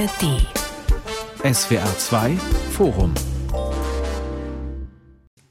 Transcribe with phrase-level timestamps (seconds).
[0.00, 0.46] ARD.
[1.54, 2.36] SWR 2
[2.72, 3.12] Forum.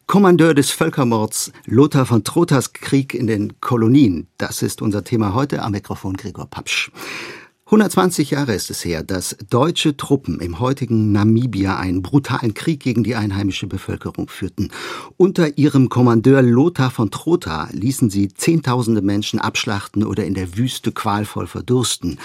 [0.08, 4.28] Kommandeur des Völkermords Lothar von Trotters Krieg in den Kolonien.
[4.40, 6.92] Das ist unser Thema heute am Mikrofon Gregor Papsch.
[7.66, 13.04] 120 Jahre ist es her, dass deutsche Truppen im heutigen Namibia einen brutalen Krieg gegen
[13.04, 14.72] die einheimische Bevölkerung führten.
[15.16, 20.92] Unter ihrem Kommandeur Lothar von Trotha ließen sie Zehntausende Menschen abschlachten oder in der Wüste
[20.92, 22.18] qualvoll verdursten.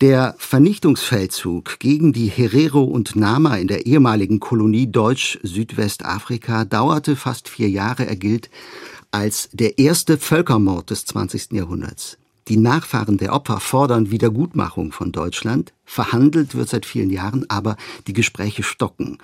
[0.00, 7.68] Der Vernichtungsfeldzug gegen die Herero und Nama in der ehemaligen Kolonie Deutsch-Südwestafrika dauerte fast vier
[7.68, 8.06] Jahre.
[8.06, 8.48] Er gilt
[9.10, 11.52] als der erste Völkermord des 20.
[11.52, 12.16] Jahrhunderts.
[12.48, 15.74] Die Nachfahren der Opfer fordern Wiedergutmachung von Deutschland.
[15.84, 17.76] Verhandelt wird seit vielen Jahren, aber
[18.06, 19.18] die Gespräche stocken.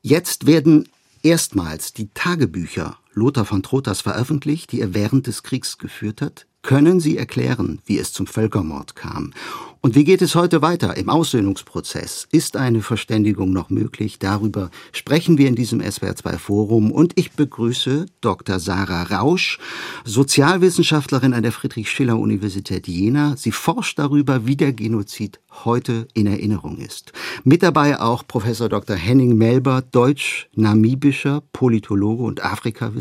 [0.00, 0.88] Jetzt werden
[1.22, 6.46] erstmals die Tagebücher Lothar von Trotas veröffentlicht, die er während des Kriegs geführt hat.
[6.62, 9.32] Können Sie erklären, wie es zum Völkermord kam?
[9.80, 12.28] Und wie geht es heute weiter im Aussöhnungsprozess?
[12.30, 14.18] Ist eine Verständigung noch möglich?
[14.18, 18.60] Darüber sprechen wir in diesem SWR2 Forum und ich begrüße Dr.
[18.60, 19.58] Sarah Rausch,
[20.04, 23.38] Sozialwissenschaftlerin an der Friedrich-Schiller-Universität Jena.
[23.38, 27.12] Sie forscht darüber, wie der Genozid heute in Erinnerung ist.
[27.42, 28.96] Mit dabei auch Professor Dr.
[28.96, 32.99] Henning Melber, deutsch-namibischer Politologe und Afrikawissenschaftler.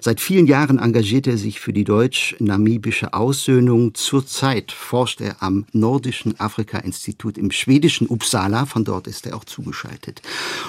[0.00, 3.94] Seit vielen Jahren engagiert er sich für die deutsch-namibische Aussöhnung.
[3.94, 8.66] Zurzeit forscht er am Nordischen Afrika-Institut im schwedischen Uppsala.
[8.66, 10.22] Von dort ist er auch zugeschaltet.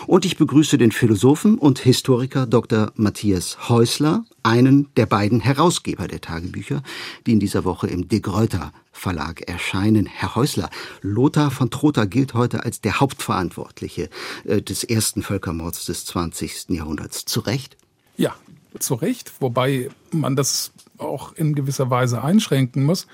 [0.08, 2.92] Und ich begrüße den Philosophen und Historiker Dr.
[2.96, 6.84] Matthias Häusler, einen der beiden Herausgeber der Tagebücher,
[7.26, 10.06] die in dieser Woche im De Gruyter Verlag erscheinen.
[10.06, 10.70] Herr Häusler,
[11.02, 14.10] Lothar von Trotha gilt heute als der Hauptverantwortliche
[14.44, 16.70] äh, des ersten Völkermords des 20.
[16.70, 17.26] Jahrhunderts.
[17.26, 17.78] Zu Recht?
[18.20, 18.36] Ja,
[18.80, 23.08] zu Recht, wobei man das auch in gewisser Weise einschränken muss.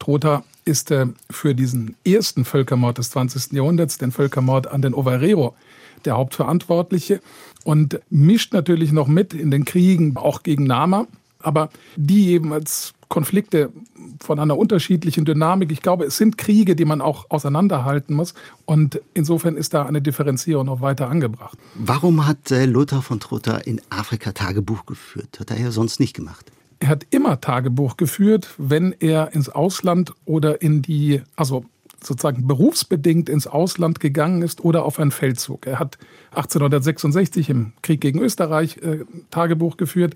[0.00, 3.52] Trotha ist äh, für diesen ersten Völkermord des 20.
[3.52, 5.54] Jahrhunderts, den Völkermord an den Ovarero,
[6.04, 7.20] der Hauptverantwortliche
[7.62, 11.06] und mischt natürlich noch mit in den Kriegen, auch gegen Nama.
[11.40, 13.72] Aber die jeweils Konflikte
[14.20, 15.72] von einer unterschiedlichen Dynamik.
[15.72, 18.34] Ich glaube, es sind Kriege, die man auch auseinanderhalten muss.
[18.66, 21.58] Und insofern ist da eine Differenzierung noch weiter angebracht.
[21.74, 25.40] Warum hat äh, Lothar von Trotha in Afrika Tagebuch geführt?
[25.40, 26.52] Hat er ja sonst nicht gemacht.
[26.80, 31.64] Er hat immer Tagebuch geführt, wenn er ins Ausland oder in die, also
[32.00, 35.66] sozusagen berufsbedingt ins Ausland gegangen ist oder auf einen Feldzug.
[35.66, 35.98] Er hat
[36.30, 40.14] 1866 im Krieg gegen Österreich äh, Tagebuch geführt.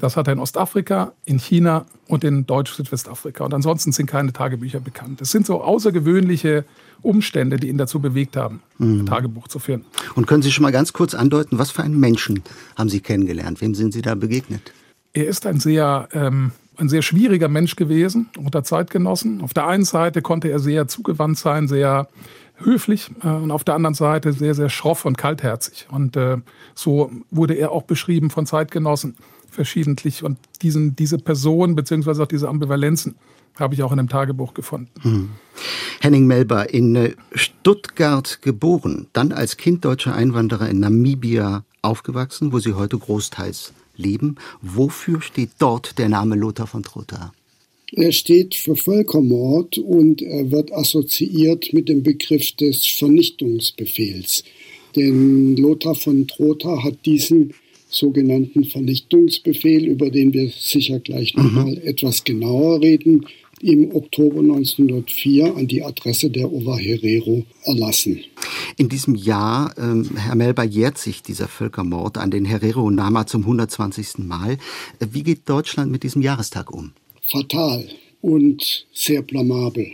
[0.00, 3.44] Das hat er in Ostafrika, in China und in Deutsch-Südwestafrika.
[3.44, 5.20] Und ansonsten sind keine Tagebücher bekannt.
[5.20, 6.64] Es sind so außergewöhnliche
[7.02, 9.06] Umstände, die ihn dazu bewegt haben, mhm.
[9.06, 9.84] Tagebuch zu führen.
[10.14, 12.42] Und können Sie schon mal ganz kurz andeuten, was für einen Menschen
[12.76, 13.60] haben Sie kennengelernt?
[13.60, 14.72] Wem sind Sie da begegnet?
[15.12, 19.42] Er ist ein sehr, ähm, ein sehr schwieriger Mensch gewesen unter Zeitgenossen.
[19.42, 22.08] Auf der einen Seite konnte er sehr zugewandt sein, sehr
[22.58, 25.86] höflich äh, und auf der anderen Seite sehr, sehr schroff und kaltherzig.
[25.90, 26.38] Und äh,
[26.74, 29.16] so wurde er auch beschrieben von Zeitgenossen
[29.50, 30.22] verschiedentlich.
[30.22, 33.14] Und diesen, diese Person beziehungsweise auch diese Ambivalenzen
[33.56, 34.90] habe ich auch in einem Tagebuch gefunden.
[35.02, 35.28] Hm.
[36.00, 42.58] Henning Melber, in äh, Stuttgart geboren, dann als Kind deutscher Einwanderer in Namibia aufgewachsen, wo
[42.58, 44.36] Sie heute großteils leben.
[44.62, 47.32] Wofür steht dort der Name Lothar von Trotha?
[47.92, 54.44] Er steht für Völkermord und er wird assoziiert mit dem Begriff des Vernichtungsbefehls.
[54.94, 57.52] Denn Lothar von Trotha hat diesen
[57.90, 61.42] sogenannten Vernichtungsbefehl, über den wir sicher gleich mhm.
[61.42, 63.26] nochmal etwas genauer reden,
[63.62, 68.20] im Oktober 1904 an die Adresse der Ova Herero erlassen.
[68.78, 73.26] In diesem Jahr, ähm, Herr Melber, jährt sich dieser Völkermord an den Herero und Nama
[73.26, 74.26] zum 120.
[74.26, 74.52] Mal.
[74.98, 76.92] Äh, wie geht Deutschland mit diesem Jahrestag um?
[77.30, 77.86] Fatal
[78.22, 79.92] und sehr blamabel.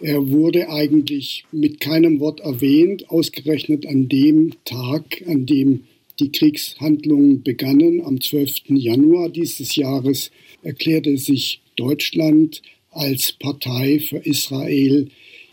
[0.00, 5.84] Er wurde eigentlich mit keinem Wort erwähnt, ausgerechnet an dem Tag, an dem
[6.18, 8.02] die Kriegshandlungen begannen.
[8.04, 8.68] Am 12.
[8.68, 10.30] Januar dieses Jahres
[10.62, 15.08] erklärte sich Deutschland als Partei für Israel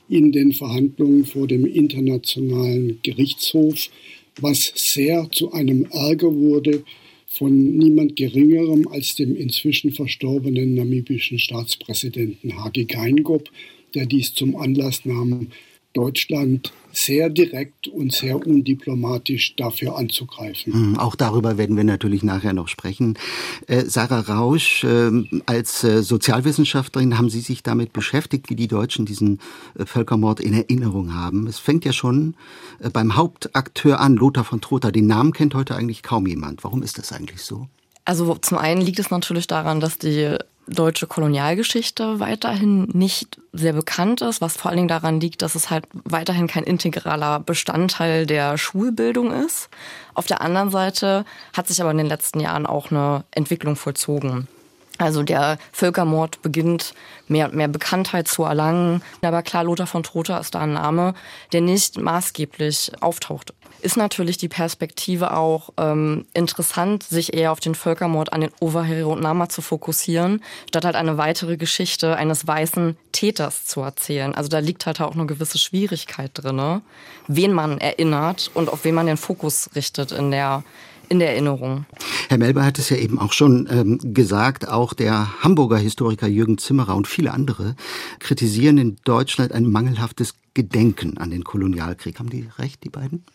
[0.09, 3.89] in den Verhandlungen vor dem Internationalen Gerichtshof,
[4.39, 6.83] was sehr zu einem Ärger wurde
[7.27, 13.49] von niemand Geringerem als dem inzwischen verstorbenen namibischen Staatspräsidenten Hage Geingob,
[13.95, 15.47] der dies zum Anlass nahm,
[15.93, 20.73] Deutschland sehr direkt und sehr undiplomatisch dafür anzugreifen.
[20.73, 23.17] Hm, auch darüber werden wir natürlich nachher noch sprechen.
[23.67, 25.09] Äh, Sarah Rausch, äh,
[25.47, 29.39] als äh, Sozialwissenschaftlerin haben Sie sich damit beschäftigt, wie die Deutschen diesen
[29.77, 31.47] äh, Völkermord in Erinnerung haben.
[31.47, 32.35] Es fängt ja schon
[32.91, 34.91] beim Hauptakteur an, Lothar von Trotha.
[34.91, 36.63] Den Namen kennt heute eigentlich kaum jemand.
[36.63, 37.67] Warum ist das eigentlich so?
[38.05, 40.37] Also zum einen liegt es natürlich daran, dass die
[40.67, 45.69] deutsche Kolonialgeschichte weiterhin nicht sehr bekannt ist, was vor allen Dingen daran liegt, dass es
[45.69, 49.69] halt weiterhin kein integraler Bestandteil der Schulbildung ist.
[50.13, 54.47] Auf der anderen Seite hat sich aber in den letzten Jahren auch eine Entwicklung vollzogen.
[54.99, 56.93] Also der Völkermord beginnt
[57.27, 59.01] mehr und mehr Bekanntheit zu erlangen.
[59.21, 61.15] Aber klar, Lothar von Trotha ist da ein Name,
[61.51, 63.53] der nicht maßgeblich auftaucht
[63.83, 69.07] ist natürlich die Perspektive auch ähm, interessant, sich eher auf den Völkermord an den Overhere
[69.07, 74.33] und Nama zu fokussieren, statt halt eine weitere Geschichte eines weißen Täters zu erzählen.
[74.33, 76.81] Also da liegt halt auch eine gewisse Schwierigkeit drin,
[77.27, 80.63] wen man erinnert und auf wen man den Fokus richtet in der
[81.09, 81.85] in der Erinnerung.
[82.29, 86.57] Herr Melber hat es ja eben auch schon ähm, gesagt, auch der Hamburger Historiker Jürgen
[86.57, 87.75] Zimmerer und viele andere
[88.19, 92.19] kritisieren in Deutschland ein mangelhaftes Gedenken an den Kolonialkrieg.
[92.19, 93.25] Haben die recht, die beiden?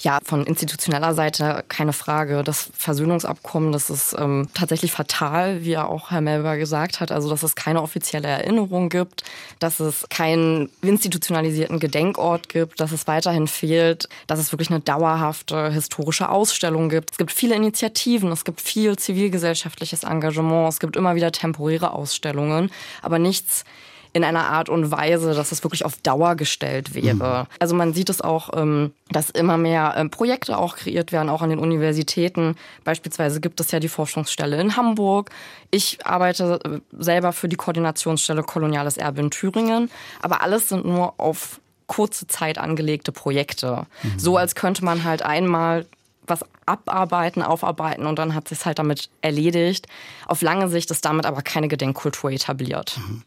[0.00, 2.42] Ja, von institutioneller Seite keine Frage.
[2.42, 7.12] Das Versöhnungsabkommen, das ist ähm, tatsächlich fatal, wie ja auch Herr Melber gesagt hat.
[7.12, 9.22] Also, dass es keine offizielle Erinnerung gibt,
[9.60, 15.70] dass es keinen institutionalisierten Gedenkort gibt, dass es weiterhin fehlt, dass es wirklich eine dauerhafte
[15.70, 17.12] historische Ausstellung gibt.
[17.12, 22.70] Es gibt viele Initiativen, es gibt viel zivilgesellschaftliches Engagement, es gibt immer wieder temporäre Ausstellungen,
[23.00, 23.64] aber nichts
[24.14, 27.42] in einer Art und Weise, dass es wirklich auf Dauer gestellt wäre.
[27.42, 27.56] Mhm.
[27.58, 31.42] Also man sieht es auch, ähm, dass immer mehr ähm, Projekte auch kreiert werden, auch
[31.42, 32.54] an den Universitäten.
[32.84, 35.30] Beispielsweise gibt es ja die Forschungsstelle in Hamburg.
[35.72, 39.90] Ich arbeite äh, selber für die Koordinationsstelle Koloniales Erbe in Thüringen.
[40.22, 43.86] Aber alles sind nur auf kurze Zeit angelegte Projekte.
[44.04, 44.18] Mhm.
[44.18, 45.86] So als könnte man halt einmal
[46.26, 49.86] was abarbeiten, aufarbeiten und dann hat sich halt damit erledigt.
[50.26, 52.98] Auf lange Sicht ist damit aber keine Gedenkkultur etabliert.
[52.98, 53.22] Mhm.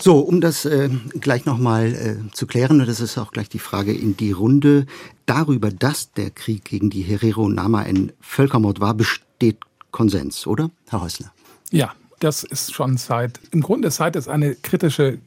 [0.00, 0.88] So, um das äh,
[1.20, 4.86] gleich nochmal äh, zu klären, und das ist auch gleich die Frage in die Runde,
[5.26, 9.58] darüber, dass der Krieg gegen die Herero Nama ein Völkermord war, besteht
[9.90, 11.32] Konsens, oder, Herr Häusler?
[11.70, 15.18] Ja, das ist schon seit, im Grunde seit es eine kritische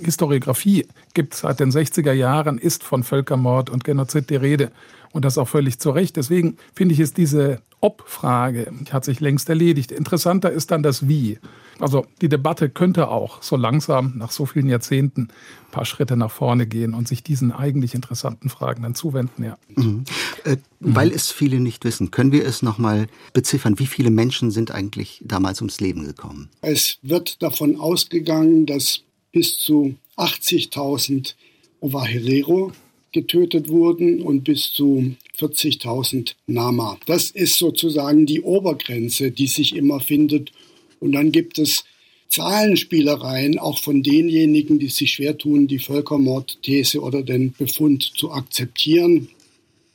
[0.00, 4.70] Historiografie gibt, seit den 60er Jahren, ist von Völkermord und Genozid die Rede.
[5.12, 6.16] Und das auch völlig zu Recht.
[6.16, 9.92] Deswegen finde ich, ist diese Ob-Frage hat sich längst erledigt.
[9.92, 11.38] Interessanter ist dann das Wie.
[11.78, 16.30] Also die Debatte könnte auch so langsam nach so vielen Jahrzehnten ein paar Schritte nach
[16.30, 19.44] vorne gehen und sich diesen eigentlich interessanten Fragen dann zuwenden.
[19.44, 19.58] Ja.
[19.74, 20.04] Mhm.
[20.44, 20.56] Äh, mhm.
[20.80, 23.78] Weil es viele nicht wissen, können wir es nochmal beziffern.
[23.78, 26.48] Wie viele Menschen sind eigentlich damals ums Leben gekommen?
[26.60, 29.02] Es wird davon ausgegangen, dass
[29.32, 31.34] bis zu 80.000
[31.80, 32.72] Ovaherero
[33.12, 36.98] getötet wurden und bis zu 40.000 Nama.
[37.06, 40.52] Das ist sozusagen die Obergrenze, die sich immer findet.
[41.02, 41.84] Und dann gibt es
[42.28, 49.28] Zahlenspielereien auch von denjenigen, die sich schwer tun, die Völkermordthese oder den Befund zu akzeptieren,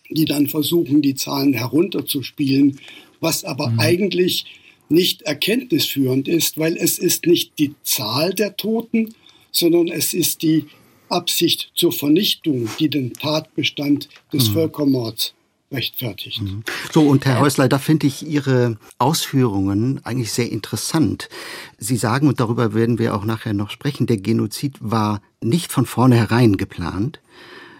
[0.09, 2.79] die dann versuchen, die Zahlen herunterzuspielen,
[3.21, 3.79] was aber mhm.
[3.79, 4.45] eigentlich
[4.89, 9.15] nicht erkenntnisführend ist, weil es ist nicht die Zahl der Toten,
[9.51, 10.65] sondern es ist die
[11.09, 14.53] Absicht zur Vernichtung, die den Tatbestand des mhm.
[14.53, 15.33] Völkermords
[15.71, 16.41] rechtfertigt.
[16.41, 16.63] Mhm.
[16.91, 21.29] So, und Herr Häusler, da finde ich Ihre Ausführungen eigentlich sehr interessant.
[21.77, 25.85] Sie sagen, und darüber werden wir auch nachher noch sprechen, der Genozid war nicht von
[25.85, 27.19] vornherein geplant,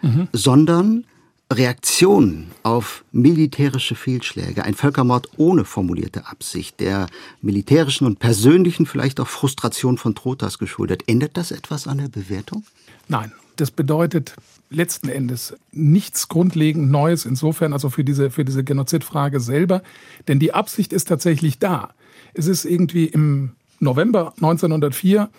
[0.01, 0.27] mhm.
[0.33, 1.05] sondern
[1.51, 7.07] Reaktion auf militärische Fehlschläge, ein Völkermord ohne formulierte Absicht, der
[7.41, 11.03] militärischen und persönlichen vielleicht auch Frustration von Trotas geschuldet.
[11.07, 12.65] Ändert das etwas an der Bewertung?
[13.07, 14.35] Nein, das bedeutet
[14.69, 19.81] letzten Endes nichts grundlegend Neues insofern, also für diese, für diese Genozidfrage selber,
[20.27, 21.89] denn die Absicht ist tatsächlich da.
[22.33, 25.29] Es ist irgendwie im November 1904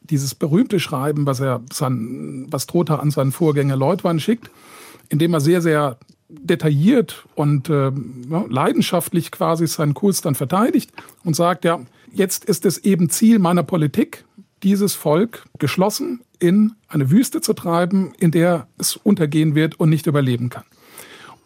[0.00, 4.50] dieses berühmte Schreiben, was er sein, was Trotha an seinen Vorgänger Leutwein schickt,
[5.08, 7.90] indem er sehr, sehr detailliert und äh,
[8.48, 10.92] leidenschaftlich quasi seinen Kurs dann verteidigt
[11.24, 11.80] und sagt, ja,
[12.12, 14.24] jetzt ist es eben Ziel meiner Politik,
[14.62, 20.06] dieses Volk geschlossen in eine Wüste zu treiben, in der es untergehen wird und nicht
[20.06, 20.64] überleben kann.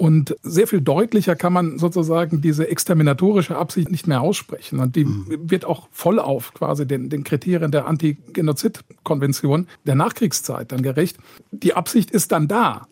[0.03, 4.81] Und sehr viel deutlicher kann man sozusagen diese exterminatorische Absicht nicht mehr aussprechen.
[4.81, 5.49] Und die mhm.
[5.49, 11.19] wird auch voll auf quasi den, den Kriterien der Anti-Genozid-Konvention der Nachkriegszeit dann gerecht.
[11.53, 12.89] Die Absicht ist dann da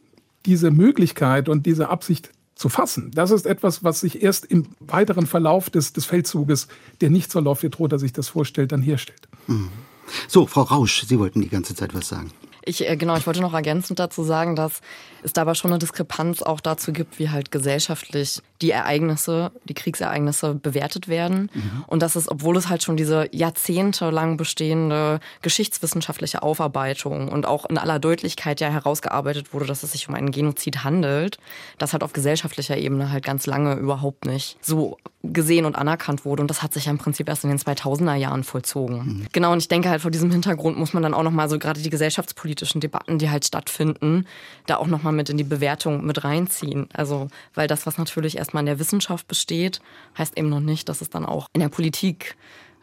[0.47, 3.11] diese Möglichkeit und diese Absicht zu fassen.
[3.12, 6.69] Das ist etwas, was sich erst im weiteren Verlauf des, des Feldzuges,
[7.00, 9.28] der nicht so läuft, wie Trotter sich das vorstellt, dann herstellt.
[9.49, 9.71] Mhm.
[10.28, 12.32] So, Frau Rausch, Sie wollten die ganze Zeit was sagen.
[12.64, 14.80] Ich, äh, genau, ich wollte noch ergänzend dazu sagen, dass
[15.22, 20.54] es dabei schon eine Diskrepanz auch dazu gibt, wie halt gesellschaftlich die Ereignisse, die Kriegsereignisse
[20.54, 21.50] bewertet werden.
[21.54, 21.84] Mhm.
[21.86, 27.78] Und das ist, obwohl es halt schon diese jahrzehntelang bestehende geschichtswissenschaftliche Aufarbeitung und auch in
[27.78, 31.38] aller Deutlichkeit ja herausgearbeitet wurde, dass es sich um einen Genozid handelt,
[31.78, 36.42] das halt auf gesellschaftlicher Ebene halt ganz lange überhaupt nicht so gesehen und anerkannt wurde.
[36.42, 38.96] Und das hat sich ja im Prinzip erst in den 2000er Jahren vollzogen.
[38.96, 39.26] Mhm.
[39.32, 41.80] Genau, und ich denke halt vor diesem Hintergrund muss man dann auch nochmal so gerade
[41.80, 44.26] die gesellschaftspolitischen Debatten, die halt stattfinden,
[44.66, 46.88] da auch nochmal mit in die Bewertung mit reinziehen.
[46.92, 49.80] Also, weil das, was natürlich erstmal in der Wissenschaft besteht,
[50.18, 52.36] heißt eben noch nicht, dass es dann auch in der Politik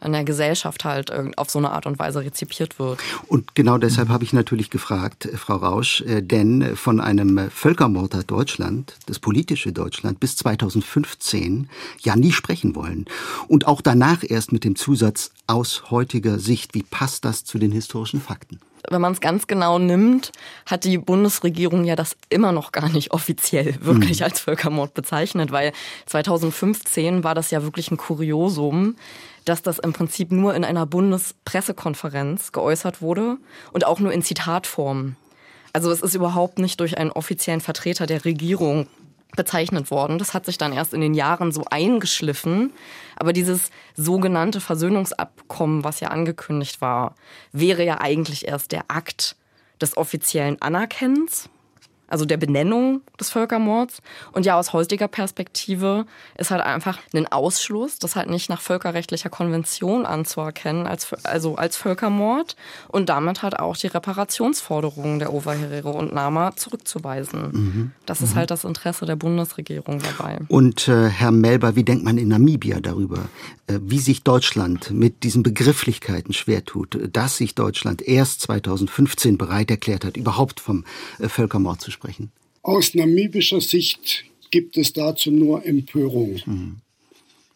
[0.04, 3.00] in der Gesellschaft halt auf so eine Art und Weise rezipiert wird.
[3.26, 8.14] Und genau deshalb habe ich natürlich gefragt, äh, Frau Rausch, äh, denn von einem Völkermord
[8.14, 11.68] hat Deutschland, das politische Deutschland, bis 2015
[12.00, 13.06] ja nie sprechen wollen.
[13.48, 16.74] Und auch danach erst mit dem Zusatz aus heutiger Sicht.
[16.74, 18.60] Wie passt das zu den historischen Fakten?
[18.88, 20.32] Wenn man es ganz genau nimmt,
[20.66, 24.24] hat die Bundesregierung ja das immer noch gar nicht offiziell wirklich mhm.
[24.24, 25.72] als Völkermord bezeichnet, weil
[26.06, 28.96] 2015 war das ja wirklich ein Kuriosum,
[29.44, 33.38] dass das im Prinzip nur in einer Bundespressekonferenz geäußert wurde
[33.72, 35.16] und auch nur in Zitatform.
[35.72, 38.86] Also es ist überhaupt nicht durch einen offiziellen Vertreter der Regierung
[39.36, 40.18] bezeichnet worden.
[40.18, 42.72] Das hat sich dann erst in den Jahren so eingeschliffen.
[43.16, 47.14] Aber dieses sogenannte Versöhnungsabkommen, was ja angekündigt war,
[47.52, 49.36] wäre ja eigentlich erst der Akt
[49.80, 51.48] des offiziellen Anerkennens
[52.08, 54.02] also der Benennung des Völkermords.
[54.32, 59.28] Und ja, aus heutiger Perspektive ist halt einfach ein Ausschluss, das halt nicht nach völkerrechtlicher
[59.28, 62.56] Konvention anzuerkennen, als, also als Völkermord
[62.88, 67.42] und damit halt auch die Reparationsforderungen der Oberherero und Nama zurückzuweisen.
[67.52, 67.90] Mhm.
[68.06, 68.38] Das ist mhm.
[68.38, 70.38] halt das Interesse der Bundesregierung dabei.
[70.48, 73.28] Und äh, Herr Melber, wie denkt man in Namibia darüber,
[73.66, 79.70] äh, wie sich Deutschland mit diesen Begrifflichkeiten schwer tut, dass sich Deutschland erst 2015 bereit
[79.70, 80.84] erklärt hat, überhaupt vom
[81.18, 81.97] äh, Völkermord zu sprechen?
[81.98, 82.30] Sprechen?
[82.62, 86.40] Aus namibischer Sicht gibt es dazu nur Empörung.
[86.46, 86.76] Mhm.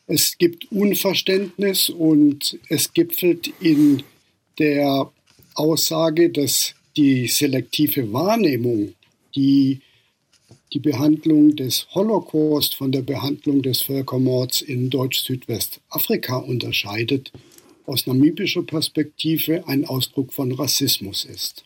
[0.07, 4.03] Es gibt Unverständnis und es gipfelt in
[4.59, 5.11] der
[5.55, 8.95] Aussage, dass die selektive Wahrnehmung,
[9.35, 9.81] die
[10.73, 17.31] die Behandlung des Holocaust von der Behandlung des Völkermords in Deutsch-Südwestafrika unterscheidet,
[17.87, 21.65] aus namibischer Perspektive ein Ausdruck von Rassismus ist.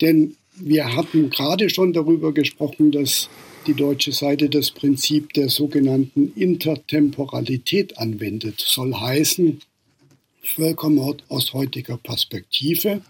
[0.00, 3.28] Denn wir hatten gerade schon darüber gesprochen, dass
[3.66, 8.60] die deutsche Seite das Prinzip der sogenannten Intertemporalität anwendet.
[8.60, 9.60] Soll heißen,
[10.42, 13.00] Völkermord aus heutiger Perspektive.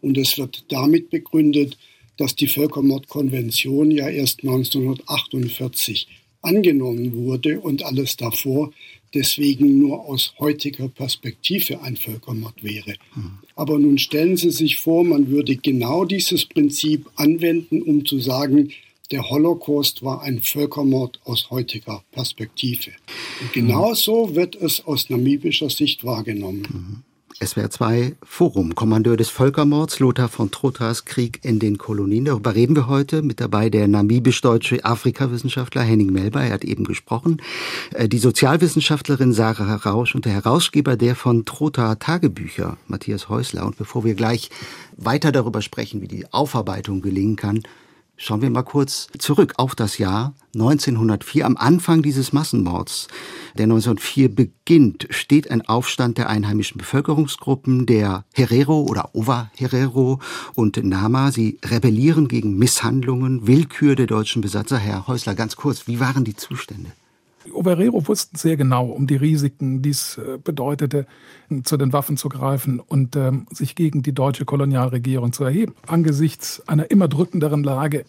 [0.00, 1.78] Und es wird damit begründet,
[2.16, 6.08] dass die Völkermordkonvention ja erst 1948
[6.42, 8.72] angenommen wurde und alles davor
[9.14, 12.94] deswegen nur aus heutiger Perspektive ein Völkermord wäre.
[13.14, 13.38] Mhm.
[13.56, 18.70] Aber nun stellen Sie sich vor, man würde genau dieses Prinzip anwenden, um zu sagen,
[19.10, 22.90] der Holocaust war ein Völkermord aus heutiger Perspektive.
[23.40, 26.62] Und genau so wird es aus namibischer Sicht wahrgenommen.
[26.62, 27.13] Mhm.
[27.44, 32.24] SWR 2 Forum, Kommandeur des Völkermords, Lothar von Trottas Krieg in den Kolonien.
[32.24, 33.22] Darüber reden wir heute.
[33.22, 37.42] Mit dabei der namibisch-deutsche Afrikawissenschaftler Henning Melber, er hat eben gesprochen.
[37.92, 43.66] Äh, die Sozialwissenschaftlerin Sarah Rausch und der Herausgeber der von Trotha Tagebücher, Matthias Häusler.
[43.66, 44.50] Und bevor wir gleich
[44.96, 47.62] weiter darüber sprechen, wie die Aufarbeitung gelingen kann,
[48.16, 51.44] Schauen wir mal kurz zurück auf das Jahr 1904.
[51.44, 53.08] Am Anfang dieses Massenmords,
[53.58, 60.20] der 1904 beginnt, steht ein Aufstand der einheimischen Bevölkerungsgruppen, der Herero oder Ova Herero
[60.54, 61.32] und Nama.
[61.32, 64.78] Sie rebellieren gegen Misshandlungen, Willkür der deutschen Besatzer.
[64.78, 66.92] Herr Häusler, ganz kurz, wie waren die Zustände?
[67.46, 71.06] Die Oberero wussten sehr genau um die Risiken, die es äh, bedeutete,
[71.64, 75.74] zu den Waffen zu greifen und ähm, sich gegen die deutsche Kolonialregierung zu erheben.
[75.86, 78.04] Angesichts einer immer drückenderen Lage,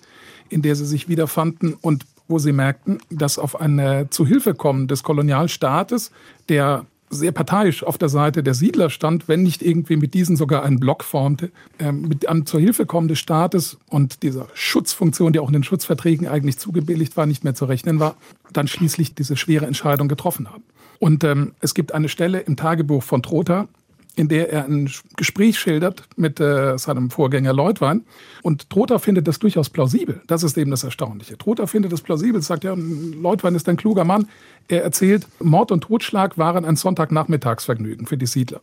[0.50, 6.12] in der sie sich wiederfanden und wo sie merkten, dass auf ein Zuhilfekommen des Kolonialstaates,
[6.50, 10.64] der sehr parteiisch auf der Seite der Siedler stand, wenn nicht irgendwie mit diesen sogar
[10.64, 15.40] einen Block formte, äh, mit einem zur Hilfe kommen des Staates und dieser Schutzfunktion, die
[15.40, 18.16] auch in den Schutzverträgen eigentlich zugebilligt war, nicht mehr zu rechnen war,
[18.54, 20.64] dann schließlich diese schwere Entscheidung getroffen haben.
[21.00, 23.68] Und ähm, es gibt eine Stelle im Tagebuch von Trotha,
[24.16, 28.04] in der er ein Gespräch schildert mit äh, seinem Vorgänger Leutwein.
[28.44, 30.22] Und Trotha findet das durchaus plausibel.
[30.28, 31.38] Das ist eben das Erstaunliche.
[31.38, 34.28] Trotha findet das plausibel, sagt ja, Leutwein ist ein kluger Mann.
[34.68, 38.62] Er erzählt, Mord und Totschlag waren ein Sonntagnachmittagsvergnügen für die Siedler.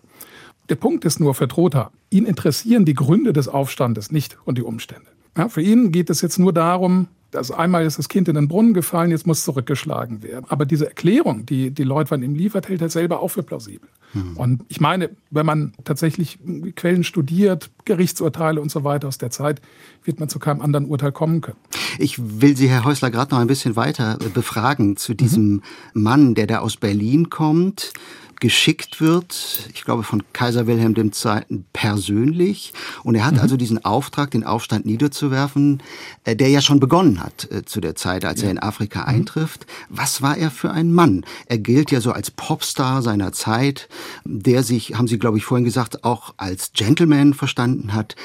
[0.68, 4.62] Der Punkt ist nur für Trotha, ihn interessieren die Gründe des Aufstandes nicht und die
[4.62, 5.06] Umstände.
[5.36, 8.48] Ja, für ihn geht es jetzt nur darum, Also einmal ist das Kind in den
[8.48, 10.46] Brunnen gefallen, jetzt muss zurückgeschlagen werden.
[10.48, 13.88] Aber diese Erklärung, die, die Leutwein ihm liefert, hält er selber auch für plausibel.
[14.14, 14.36] Mhm.
[14.36, 16.38] Und ich meine, wenn man tatsächlich
[16.76, 19.60] Quellen studiert, Gerichtsurteile und so weiter aus der Zeit,
[20.04, 21.58] wird man zu keinem anderen Urteil kommen können.
[21.98, 25.62] Ich will Sie, Herr Häusler, gerade noch ein bisschen weiter befragen zu diesem mhm.
[25.94, 27.92] Mann, der da aus Berlin kommt,
[28.42, 31.62] geschickt wird, ich glaube von Kaiser Wilhelm II.
[31.72, 32.72] persönlich.
[33.04, 33.40] Und er hat mhm.
[33.40, 35.80] also diesen Auftrag, den Aufstand niederzuwerfen,
[36.24, 38.46] äh, der ja schon begonnen hat äh, zu der Zeit, als ja.
[38.46, 39.08] er in Afrika mhm.
[39.08, 39.64] eintrifft.
[39.88, 41.24] Was war er für ein Mann?
[41.46, 43.88] Er gilt ja so als Popstar seiner Zeit,
[44.24, 48.16] der sich, haben Sie, glaube ich, vorhin gesagt, auch als Gentleman verstanden hat.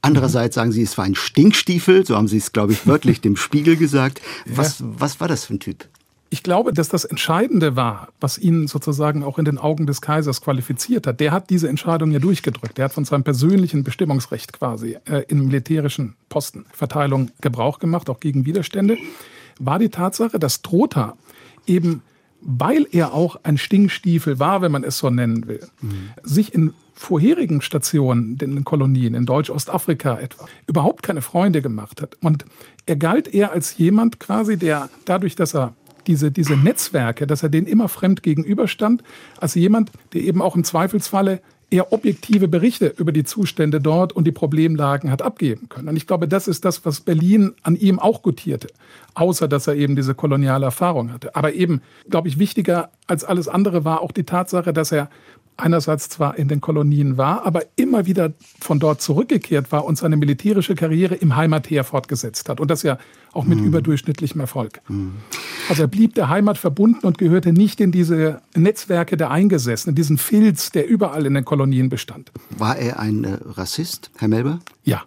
[0.00, 3.36] Andererseits sagen Sie, es war ein Stinkstiefel, so haben Sie es, glaube ich, wörtlich dem
[3.36, 4.22] Spiegel gesagt.
[4.46, 4.86] Was, ja.
[4.98, 5.86] was war das für ein Typ?
[6.28, 10.40] Ich glaube, dass das Entscheidende war, was ihn sozusagen auch in den Augen des Kaisers
[10.40, 11.20] qualifiziert hat.
[11.20, 12.78] Der hat diese Entscheidung ja durchgedrückt.
[12.78, 18.44] Der hat von seinem persönlichen Bestimmungsrecht quasi äh, in militärischen Postenverteilung Gebrauch gemacht, auch gegen
[18.44, 18.98] Widerstände.
[19.60, 21.16] War die Tatsache, dass Trotha
[21.66, 22.02] eben,
[22.40, 26.10] weil er auch ein Stinkstiefel war, wenn man es so nennen will, mhm.
[26.24, 32.16] sich in vorherigen Stationen, in den Kolonien, in Deutsch-Ostafrika etwa, überhaupt keine Freunde gemacht hat.
[32.20, 32.46] Und
[32.86, 35.74] er galt eher als jemand quasi, der dadurch, dass er
[36.06, 39.02] diese, diese Netzwerke, dass er denen immer fremd gegenüberstand,
[39.38, 44.24] als jemand, der eben auch im Zweifelsfalle eher objektive Berichte über die Zustände dort und
[44.24, 45.88] die Problemlagen hat abgeben können.
[45.88, 48.68] Und ich glaube, das ist das, was Berlin an ihm auch gutierte,
[49.14, 51.34] außer dass er eben diese koloniale Erfahrung hatte.
[51.34, 55.10] Aber eben, glaube ich, wichtiger als alles andere war auch die Tatsache, dass er
[55.56, 60.16] einerseits zwar in den Kolonien war, aber immer wieder von dort zurückgekehrt war und seine
[60.16, 62.60] militärische Karriere im Heimatheer fortgesetzt hat.
[62.60, 62.98] Und das ja
[63.32, 63.66] auch mit mhm.
[63.66, 64.80] überdurchschnittlichem Erfolg.
[64.88, 65.14] Mhm.
[65.68, 70.18] Also er blieb der Heimat verbunden und gehörte nicht in diese Netzwerke der Eingesessenen, diesen
[70.18, 72.32] Filz, der überall in den Kolonien bestand.
[72.50, 74.60] War er ein äh, Rassist, Herr Melber?
[74.84, 75.04] Ja.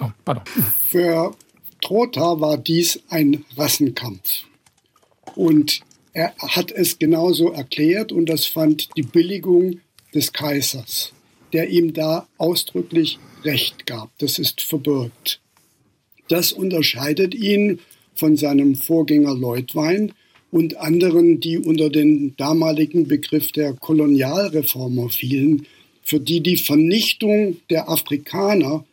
[0.00, 0.44] Oh, pardon.
[0.86, 1.32] Für
[1.82, 4.44] Trotha war dies ein Rassenkampf.
[5.34, 5.80] Und
[6.12, 9.80] er hat es genauso erklärt und das fand die Billigung
[10.14, 11.12] des Kaisers,
[11.52, 14.10] der ihm da ausdrücklich Recht gab.
[14.18, 15.40] Das ist verbürgt.
[16.28, 17.80] Das unterscheidet ihn
[18.14, 20.12] von seinem Vorgänger Leutwein
[20.50, 25.66] und anderen, die unter den damaligen Begriff der Kolonialreformer fielen,
[26.04, 28.84] für die die Vernichtung der Afrikaner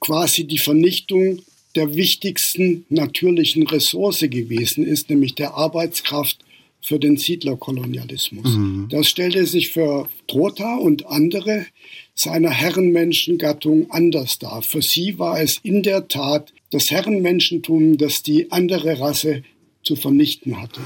[0.00, 1.40] quasi die Vernichtung
[1.74, 6.38] der wichtigsten natürlichen Ressource gewesen ist, nämlich der Arbeitskraft
[6.80, 8.56] für den Siedlerkolonialismus.
[8.56, 8.88] Mhm.
[8.90, 11.66] Das stellte sich für Trotha und andere
[12.14, 14.62] seiner Herrenmenschengattung anders dar.
[14.62, 19.42] Für sie war es in der Tat das Herrenmenschentum, das die andere Rasse
[19.82, 20.80] zu vernichten hatte.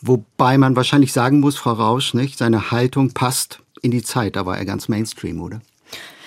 [0.00, 4.46] Wobei man wahrscheinlich sagen muss, Frau Rausch, nicht, seine Haltung passt in die Zeit, da
[4.46, 5.60] war er ganz Mainstream, oder?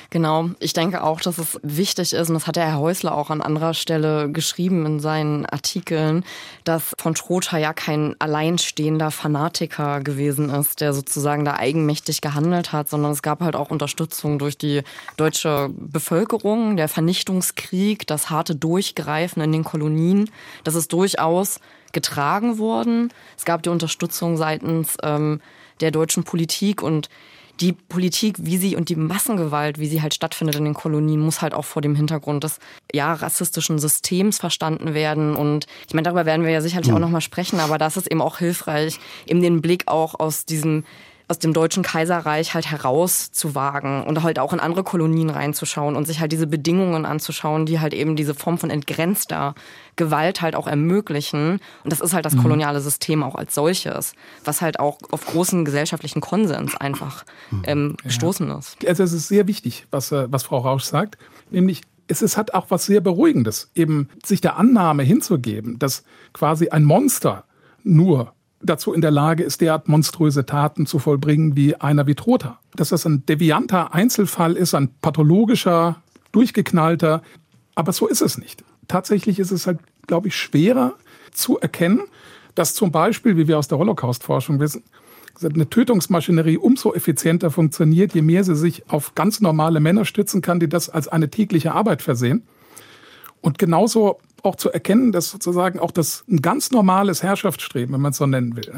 [0.10, 3.30] Genau, ich denke auch, dass es wichtig ist, und das hat der Herr Häusler auch
[3.30, 6.24] an anderer Stelle geschrieben in seinen Artikeln,
[6.64, 12.88] dass von Trotha ja kein alleinstehender Fanatiker gewesen ist, der sozusagen da eigenmächtig gehandelt hat,
[12.90, 14.82] sondern es gab halt auch Unterstützung durch die
[15.18, 20.30] deutsche Bevölkerung, der Vernichtungskrieg, das harte Durchgreifen in den Kolonien,
[20.64, 21.60] das ist durchaus
[21.92, 23.12] getragen worden.
[23.38, 25.42] Es gab die Unterstützung seitens ähm,
[25.82, 27.10] der deutschen Politik und
[27.60, 31.42] die Politik, wie sie und die Massengewalt, wie sie halt stattfindet in den Kolonien, muss
[31.42, 32.60] halt auch vor dem Hintergrund des
[32.94, 35.36] ja rassistischen Systems verstanden werden.
[35.36, 36.96] Und ich meine, darüber werden wir ja sicherlich mhm.
[36.96, 40.84] auch nochmal sprechen, aber das ist eben auch hilfreich, eben den Blick auch aus diesem
[41.30, 46.22] aus dem deutschen Kaiserreich halt herauszuwagen und halt auch in andere Kolonien reinzuschauen und sich
[46.22, 49.54] halt diese Bedingungen anzuschauen, die halt eben diese Form von entgrenzter
[49.98, 51.60] Gewalt halt auch ermöglichen.
[51.84, 52.44] Und das ist halt das mhm.
[52.44, 54.14] koloniale System auch als solches,
[54.46, 57.62] was halt auch auf großen gesellschaftlichen Konsens einfach mhm.
[57.66, 58.58] ähm, gestoßen ja.
[58.58, 58.78] ist.
[58.88, 61.18] Also es ist sehr wichtig, was, äh, was Frau Rausch sagt,
[61.50, 66.70] nämlich es ist, hat auch was sehr Beruhigendes, eben sich der Annahme hinzugeben, dass quasi
[66.70, 67.44] ein Monster
[67.84, 72.60] nur dazu in der Lage ist, derart monströse Taten zu vollbringen wie einer wie Trotha.
[72.76, 77.22] Dass das ein devianter Einzelfall ist, ein pathologischer, durchgeknallter,
[77.76, 78.64] aber so ist es nicht.
[78.88, 80.96] Tatsächlich ist es halt, glaube ich, schwerer
[81.32, 82.02] zu erkennen,
[82.56, 84.84] dass zum Beispiel, wie wir aus der Holocaust-Forschung wissen,
[85.44, 90.60] eine Tötungsmaschinerie umso effizienter funktioniert, je mehr sie sich auf ganz normale Männer stützen kann,
[90.60, 92.42] die das als eine tägliche Arbeit versehen.
[93.42, 98.12] Und genauso auch zu erkennen, dass sozusagen auch das ein ganz normales Herrschaftsstreben, wenn man
[98.12, 98.72] es so nennen will,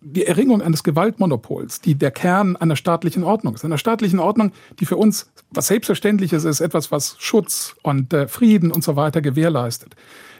[0.00, 3.64] die Erringung eines Gewaltmonopols, die der Kern einer staatlichen Ordnung ist.
[3.64, 8.70] Einer staatlichen Ordnung, die für uns was Selbstverständliches ist, etwas, was Schutz und äh, Frieden
[8.70, 9.96] und so weiter gewährleistet.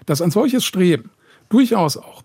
[0.07, 1.11] Dass ein solches Streben
[1.49, 2.23] durchaus auch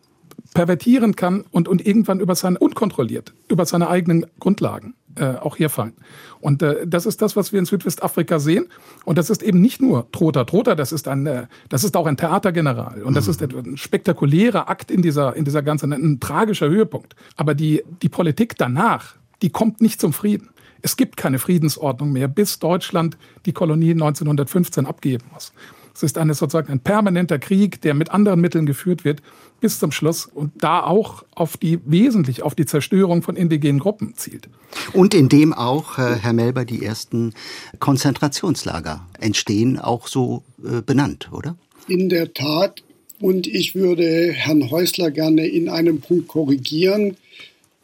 [0.53, 5.69] pervertieren kann und, und irgendwann über seine, unkontrolliert, über seine eigenen Grundlagen äh, auch hier
[5.69, 5.93] fallen.
[6.39, 8.67] Und äh, das ist das, was wir in Südwestafrika sehen.
[9.05, 10.43] Und das ist eben nicht nur Trota.
[10.43, 13.03] Trota, das ist ein, äh, das ist auch ein Theatergeneral.
[13.03, 17.15] Und das ist ein spektakulärer Akt in dieser, in dieser ganzen, ein tragischer Höhepunkt.
[17.35, 20.49] Aber die, die Politik danach, die kommt nicht zum Frieden.
[20.81, 25.53] Es gibt keine Friedensordnung mehr, bis Deutschland die Kolonie 1915 abgeben muss.
[25.95, 29.21] Es ist eine, sozusagen ein permanenter Krieg, der mit anderen Mitteln geführt wird,
[29.63, 34.13] bis zum Schluss und da auch auf die, wesentlich auf die Zerstörung von indigenen Gruppen
[34.17, 34.49] zielt.
[34.91, 37.33] Und in dem auch, äh, Herr Melber, die ersten
[37.79, 41.55] Konzentrationslager entstehen, auch so äh, benannt, oder?
[41.87, 42.83] In der Tat.
[43.21, 47.15] Und ich würde Herrn Häusler gerne in einem Punkt korrigieren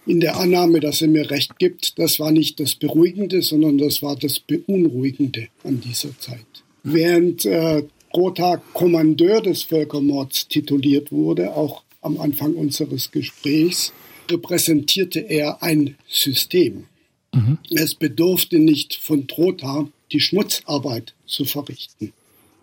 [0.05, 4.01] in der Annahme, dass er mir recht gibt, das war nicht das Beruhigende, sondern das
[4.01, 6.45] war das Beunruhigende an dieser Zeit.
[6.83, 7.83] Während äh,
[8.15, 13.93] Rotha Kommandeur des Völkermords tituliert wurde, auch am Anfang unseres Gesprächs,
[14.29, 16.85] repräsentierte er ein System.
[17.33, 17.57] Mhm.
[17.71, 22.13] Es bedurfte nicht von Trotha, die Schmutzarbeit zu verrichten.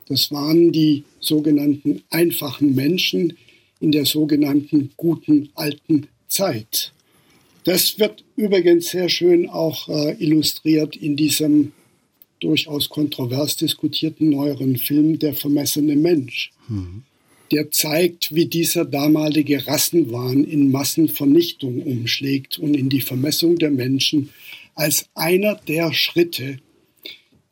[0.08, 3.36] Das waren die sogenannten einfachen Menschen
[3.80, 6.92] in der sogenannten guten alten Zeit.
[7.64, 11.72] Das wird übrigens sehr schön auch äh, illustriert in diesem
[12.40, 16.52] durchaus kontrovers diskutierten neueren Film Der vermessene Mensch.
[16.68, 17.02] Mhm.
[17.52, 24.30] Der zeigt, wie dieser damalige Rassenwahn in Massenvernichtung umschlägt und in die Vermessung der Menschen
[24.74, 26.58] als einer der Schritte,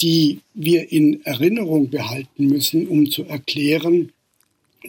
[0.00, 4.12] die wir in Erinnerung behalten müssen, um zu erklären,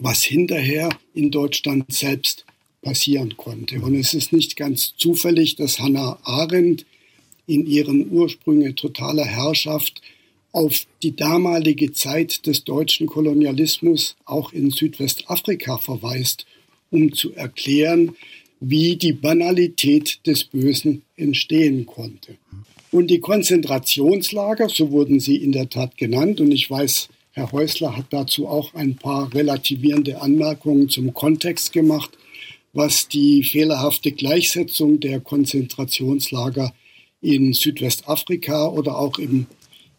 [0.00, 2.44] was hinterher in Deutschland selbst
[2.82, 3.80] passieren konnte.
[3.80, 6.84] Und es ist nicht ganz zufällig, dass Hannah Arendt
[7.46, 10.02] in ihren Ursprüngen totaler Herrschaft
[10.52, 16.46] auf die damalige Zeit des deutschen Kolonialismus auch in Südwestafrika verweist,
[16.90, 18.16] um zu erklären,
[18.60, 22.36] wie die Banalität des Bösen entstehen konnte.
[22.90, 27.94] Und die Konzentrationslager, so wurden sie in der Tat genannt, und ich weiß, Herr Häusler
[27.94, 32.16] hat dazu auch ein paar relativierende Anmerkungen zum Kontext gemacht,
[32.72, 36.72] was die fehlerhafte Gleichsetzung der Konzentrationslager
[37.26, 39.46] in Südwestafrika oder auch im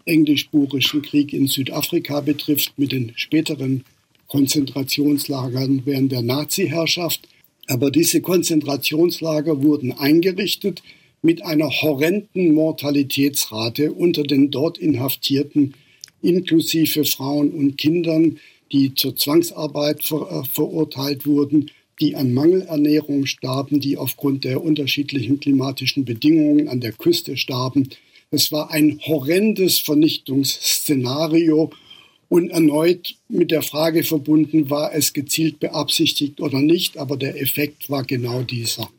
[0.05, 3.83] englischburischen Krieg in Südafrika betrifft, mit den späteren
[4.27, 7.27] Konzentrationslagern während der Nazi-Herrschaft.
[7.67, 10.81] Aber diese Konzentrationslager wurden eingerichtet
[11.21, 15.73] mit einer horrenden Mortalitätsrate unter den dort Inhaftierten,
[16.21, 18.39] inklusive Frauen und Kindern,
[18.71, 25.39] die zur Zwangsarbeit ver äh, verurteilt wurden die an Mangelernährung starben, die aufgrund der unterschiedlichen
[25.39, 27.89] klimatischen Bedingungen an der Küste starben.
[28.29, 31.71] Es war ein horrendes Vernichtungsszenario
[32.29, 37.89] und erneut mit der Frage verbunden, war es gezielt beabsichtigt oder nicht, aber der Effekt
[37.89, 38.89] war genau dieser.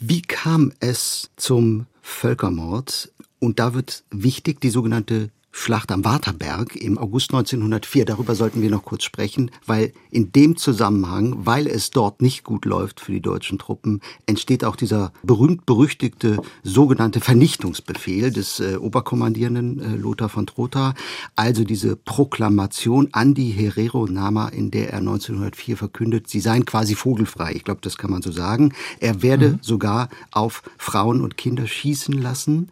[0.00, 3.12] Wie kam es zum Völkermord?
[3.38, 8.04] Und da wird wichtig die sogenannte Schlacht am Waterberg im August 1904.
[8.04, 12.64] Darüber sollten wir noch kurz sprechen, weil in dem Zusammenhang, weil es dort nicht gut
[12.64, 19.96] läuft für die deutschen Truppen, entsteht auch dieser berühmt-berüchtigte sogenannte Vernichtungsbefehl des äh, Oberkommandierenden äh,
[19.96, 20.92] Lothar von Trotha.
[21.36, 26.96] Also diese Proklamation an die Herero Nama, in der er 1904 verkündet, sie seien quasi
[26.96, 27.52] vogelfrei.
[27.54, 28.74] Ich glaube, das kann man so sagen.
[28.98, 29.58] Er werde mhm.
[29.62, 32.70] sogar auf Frauen und Kinder schießen lassen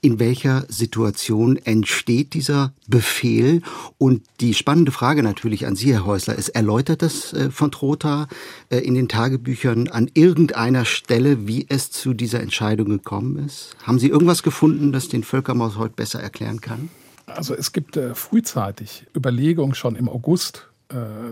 [0.00, 3.62] in welcher Situation entsteht dieser Befehl?
[3.98, 8.28] Und die spannende Frage natürlich an Sie, Herr Häusler, ist, erläutert das äh, von Trotha
[8.70, 13.76] äh, in den Tagebüchern an irgendeiner Stelle, wie es zu dieser Entscheidung gekommen ist?
[13.82, 16.88] Haben Sie irgendwas gefunden, das den Völkermord heute besser erklären kann?
[17.26, 20.68] Also es gibt äh, frühzeitig Überlegungen schon im August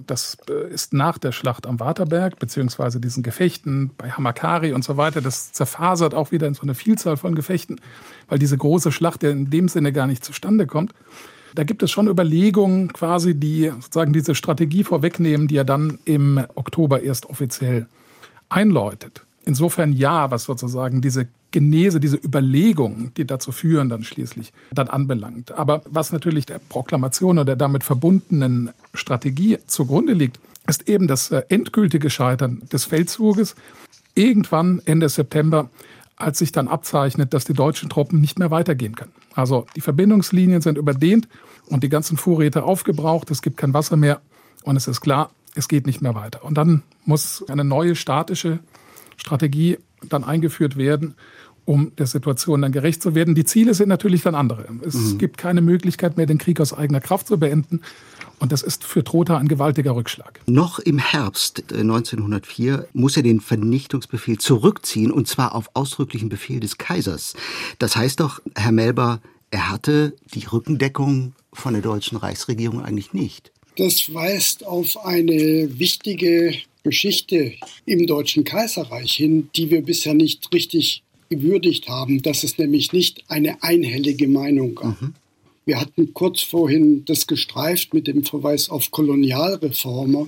[0.06, 4.96] das äh, ist nach der Schlacht am Waterberg, beziehungsweise diesen Gefechten bei Hamakari und so
[4.96, 7.80] weiter, das zerfasert auch wieder in so eine Vielzahl von Gefechten,
[8.28, 10.92] weil diese große Schlacht ja in dem Sinne gar nicht zustande kommt.
[11.54, 16.44] Da gibt es schon Überlegungen, quasi, die sozusagen diese Strategie vorwegnehmen, die er dann im
[16.56, 17.86] Oktober erst offiziell
[18.48, 19.23] einläutet.
[19.46, 25.52] Insofern ja, was sozusagen diese Genese, diese Überlegungen, die dazu führen, dann schließlich dann anbelangt.
[25.52, 31.30] Aber was natürlich der Proklamation oder der damit verbundenen Strategie zugrunde liegt, ist eben das
[31.30, 33.54] äh, endgültige Scheitern des Feldzuges
[34.14, 35.68] irgendwann Ende September,
[36.16, 39.12] als sich dann abzeichnet, dass die deutschen Truppen nicht mehr weitergehen können.
[39.34, 41.28] Also die Verbindungslinien sind überdehnt
[41.66, 44.20] und die ganzen Vorräte aufgebraucht, es gibt kein Wasser mehr
[44.62, 46.44] und es ist klar, es geht nicht mehr weiter.
[46.44, 48.60] Und dann muss eine neue statische
[49.16, 51.14] Strategie dann eingeführt werden,
[51.64, 53.34] um der Situation dann gerecht zu werden.
[53.34, 54.66] Die Ziele sind natürlich dann andere.
[54.84, 55.18] Es mhm.
[55.18, 57.80] gibt keine Möglichkeit mehr, den Krieg aus eigener Kraft zu beenden.
[58.38, 60.40] Und das ist für Trotha ein gewaltiger Rückschlag.
[60.46, 66.60] Noch im Herbst 1904 äh, muss er den Vernichtungsbefehl zurückziehen, und zwar auf ausdrücklichen Befehl
[66.60, 67.34] des Kaisers.
[67.78, 73.52] Das heißt doch, Herr Melber, er hatte die Rückendeckung von der deutschen Reichsregierung eigentlich nicht.
[73.76, 77.54] Das weist auf eine wichtige Geschichte
[77.86, 83.24] im Deutschen Kaiserreich hin, die wir bisher nicht richtig gewürdigt haben, dass es nämlich nicht
[83.28, 85.00] eine einhellige Meinung gab.
[85.00, 85.14] Mhm.
[85.66, 90.26] Wir hatten kurz vorhin das gestreift mit dem Verweis auf Kolonialreformer,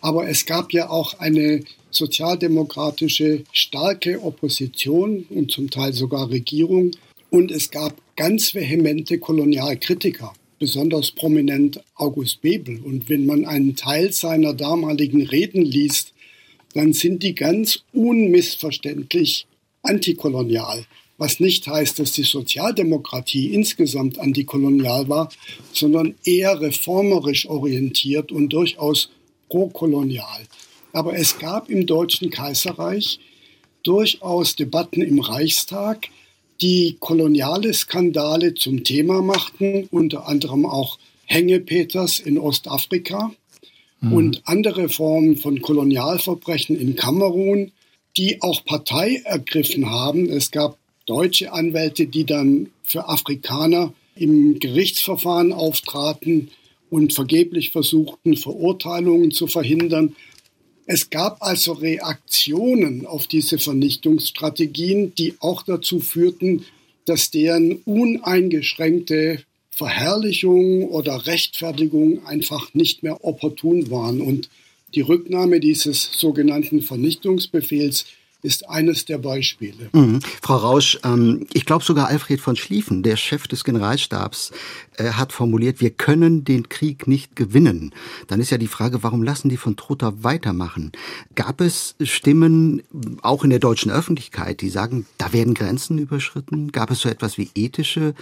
[0.00, 6.92] aber es gab ja auch eine sozialdemokratische starke Opposition und zum Teil sogar Regierung
[7.28, 12.80] und es gab ganz vehemente Kolonialkritiker, besonders prominent August Bebel.
[12.80, 16.14] Und wenn man einen Teil seiner damaligen Reden liest,
[16.72, 19.46] dann sind die ganz unmissverständlich
[19.82, 20.86] antikolonial
[21.22, 25.28] was nicht heißt, dass die Sozialdemokratie insgesamt antikolonial war,
[25.72, 29.08] sondern eher reformerisch orientiert und durchaus
[29.48, 30.42] prokolonial.
[30.92, 33.20] Aber es gab im Deutschen Kaiserreich
[33.84, 36.08] durchaus Debatten im Reichstag,
[36.62, 43.32] die koloniale Skandale zum Thema machten, unter anderem auch Hängepeters in Ostafrika
[44.00, 44.12] mhm.
[44.12, 47.72] und andere Formen von Kolonialverbrechen in Kamerun,
[48.16, 50.30] die auch Partei ergriffen haben.
[50.30, 56.50] Es gab deutsche Anwälte, die dann für Afrikaner im Gerichtsverfahren auftraten
[56.90, 60.14] und vergeblich versuchten, Verurteilungen zu verhindern.
[60.94, 66.66] Es gab also Reaktionen auf diese Vernichtungsstrategien, die auch dazu führten,
[67.06, 74.20] dass deren uneingeschränkte Verherrlichung oder Rechtfertigung einfach nicht mehr opportun waren.
[74.20, 74.50] Und
[74.94, 78.04] die Rücknahme dieses sogenannten Vernichtungsbefehls
[78.42, 79.88] ist eines der Beispiele.
[79.92, 80.20] Mhm.
[80.42, 84.50] Frau Rausch, ähm, ich glaube sogar Alfred von Schlieffen, der Chef des Generalstabs,
[84.96, 87.94] äh, hat formuliert, wir können den Krieg nicht gewinnen.
[88.26, 90.90] Dann ist ja die Frage, warum lassen die von Trotha weitermachen?
[91.36, 92.82] Gab es Stimmen,
[93.22, 96.72] auch in der deutschen Öffentlichkeit, die sagen, da werden Grenzen überschritten?
[96.72, 98.14] Gab es so etwas wie ethische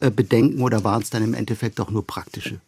[0.00, 2.60] äh, Bedenken oder waren es dann im Endeffekt auch nur praktische?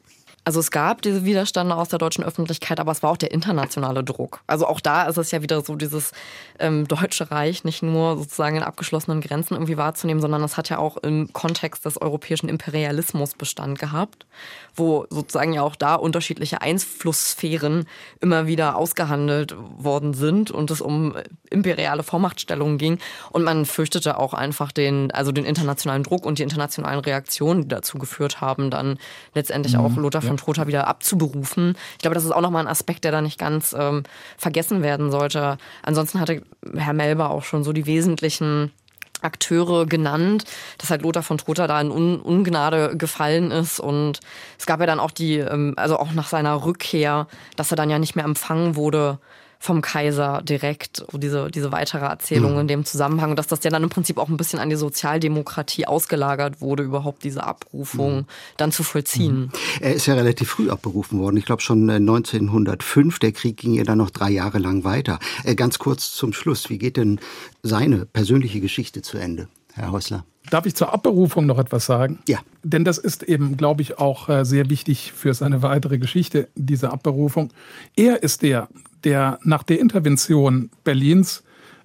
[0.50, 4.02] Also es gab diese Widerstände aus der deutschen Öffentlichkeit, aber es war auch der internationale
[4.02, 4.40] Druck.
[4.48, 6.10] Also auch da ist es ja wieder so dieses
[6.58, 10.78] ähm, Deutsche Reich nicht nur sozusagen in abgeschlossenen Grenzen irgendwie wahrzunehmen, sondern es hat ja
[10.78, 14.26] auch im Kontext des europäischen Imperialismus Bestand gehabt,
[14.74, 17.86] wo sozusagen ja auch da unterschiedliche Einflusssphären
[18.18, 21.14] immer wieder ausgehandelt worden sind und es um
[21.48, 22.98] imperiale Vormachtstellungen ging.
[23.30, 27.68] Und man fürchtete auch einfach den, also den internationalen Druck und die internationalen Reaktionen, die
[27.68, 28.98] dazu geführt haben, dann
[29.32, 29.80] letztendlich mhm.
[29.84, 31.76] auch Lothar von Trotha wieder abzuberufen.
[31.92, 34.02] Ich glaube, das ist auch nochmal ein Aspekt, der da nicht ganz ähm,
[34.36, 35.58] vergessen werden sollte.
[35.82, 36.42] Ansonsten hatte
[36.74, 38.72] Herr Melber auch schon so die wesentlichen
[39.22, 40.44] Akteure genannt,
[40.78, 44.20] dass halt Lothar von Trotha da in Un Ungnade gefallen ist und
[44.58, 47.26] es gab ja dann auch die, ähm, also auch nach seiner Rückkehr,
[47.56, 49.18] dass er dann ja nicht mehr empfangen wurde
[49.62, 52.60] vom Kaiser direkt, diese, diese weitere Erzählung mhm.
[52.60, 55.86] in dem Zusammenhang, dass das ja dann im Prinzip auch ein bisschen an die Sozialdemokratie
[55.86, 58.26] ausgelagert wurde, überhaupt diese Abrufung mhm.
[58.56, 59.38] dann zu vollziehen.
[59.38, 59.50] Mhm.
[59.80, 63.16] Er ist ja relativ früh abberufen worden, ich glaube schon 1905.
[63.16, 65.18] Äh, Der Krieg ging ja dann noch drei Jahre lang weiter.
[65.44, 67.20] Äh, ganz kurz zum Schluss, wie geht denn
[67.62, 70.24] seine persönliche Geschichte zu Ende, Herr Häusler?
[70.48, 72.18] Darf ich zur Abberufung noch etwas sagen?
[72.26, 72.38] Ja.
[72.62, 76.90] Denn das ist eben, glaube ich, auch äh, sehr wichtig für seine weitere Geschichte, diese
[76.90, 77.52] Abberufung.
[77.94, 78.68] Er ist der,
[79.04, 81.42] der nach der Intervention Berlins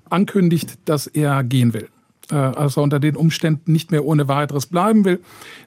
[0.10, 1.90] ankündigt, dass er gehen will.
[2.32, 5.20] Äh, also unter den Umständen nicht mehr ohne weiteres bleiben will.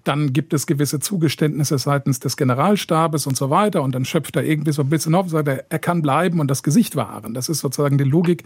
[0.04, 3.82] Dann gibt es gewisse Zugeständnisse seitens des Generalstabes und so weiter.
[3.82, 6.50] Und dann schöpft er irgendwie so ein bisschen auf, sagt er, er kann bleiben und
[6.50, 7.34] das Gesicht wahren.
[7.34, 8.44] Das ist sozusagen die Logik.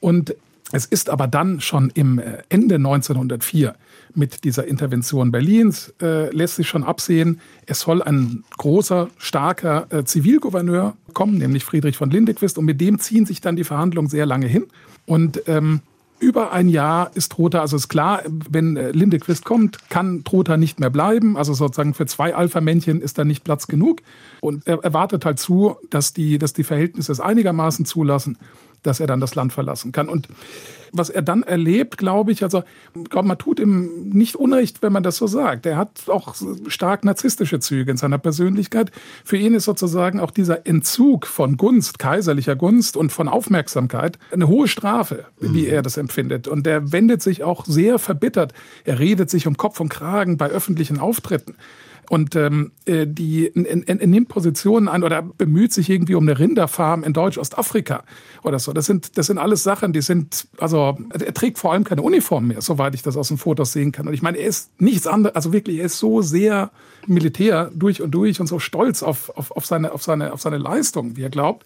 [0.00, 0.34] Und
[0.72, 3.74] es ist aber dann schon im äh, Ende 1904
[4.14, 10.04] mit dieser Intervention Berlins äh, lässt sich schon absehen, es soll ein großer, starker äh,
[10.04, 12.58] Zivilgouverneur kommen, nämlich Friedrich von Lindequist.
[12.58, 14.66] Und mit dem ziehen sich dann die Verhandlungen sehr lange hin.
[15.06, 15.80] Und ähm,
[16.22, 20.78] über ein Jahr ist Trotha, also ist klar, wenn äh, Lindequist kommt, kann Trotha nicht
[20.78, 21.36] mehr bleiben.
[21.36, 24.02] Also sozusagen für zwei Alpha-Männchen ist da nicht Platz genug.
[24.40, 28.38] Und er erwartet halt zu, dass die, dass die Verhältnisse es einigermaßen zulassen,
[28.82, 30.08] dass er dann das Land verlassen kann.
[30.08, 30.28] Und
[30.92, 32.62] was er dann erlebt, glaube ich, also
[32.94, 35.64] ich glaube, man tut ihm nicht Unrecht, wenn man das so sagt.
[35.64, 36.34] Er hat auch
[36.66, 38.90] stark narzisstische Züge in seiner Persönlichkeit.
[39.24, 44.48] Für ihn ist sozusagen auch dieser Entzug von Gunst, kaiserlicher Gunst und von Aufmerksamkeit eine
[44.48, 46.46] hohe Strafe, wie er das empfindet.
[46.46, 48.52] Und er wendet sich auch sehr verbittert.
[48.84, 51.54] Er redet sich um Kopf und Kragen bei öffentlichen Auftritten.
[52.08, 57.12] Und ähm, äh, die nimmt Positionen ein oder bemüht sich irgendwie um eine Rinderfarm in
[57.12, 58.04] Deutsch-Ostafrika
[58.42, 58.72] oder so.
[58.72, 62.48] Das sind, das sind alles Sachen, die sind, also er trägt vor allem keine Uniform
[62.48, 64.06] mehr, soweit ich das aus den Fotos sehen kann.
[64.08, 66.70] Und ich meine, er ist nichts anderes, also wirklich, er ist so sehr
[67.06, 70.58] Militär durch und durch und so stolz auf, auf, auf, seine, auf, seine, auf seine
[70.58, 71.64] Leistung, wie er glaubt.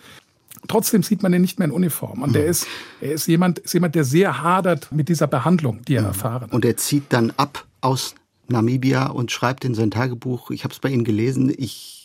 [0.68, 2.22] Trotzdem sieht man ihn nicht mehr in Uniform.
[2.22, 2.34] Und mhm.
[2.34, 2.66] der ist,
[3.00, 6.08] er ist jemand, ist jemand, der sehr hadert mit dieser Behandlung, die er mhm.
[6.08, 6.52] erfahren hat.
[6.52, 8.14] Und er zieht dann ab aus
[8.48, 11.96] Namibia und schreibt in sein Tagebuch, ich habe es bei Ihnen gelesen, ich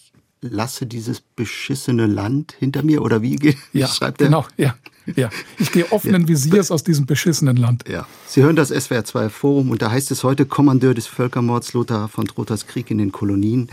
[0.41, 4.27] lasse dieses beschissene Land hinter mir oder wie ja, schreibt er?
[4.27, 4.75] Genau, ja.
[5.15, 7.85] Ja, ich gehe offenen Visiers aus diesem beschissenen Land.
[7.89, 8.05] Ja.
[8.27, 12.07] Sie hören das SWR 2 Forum und da heißt es heute Kommandeur des Völkermords Lothar
[12.07, 13.67] von Trotters Krieg in den Kolonien.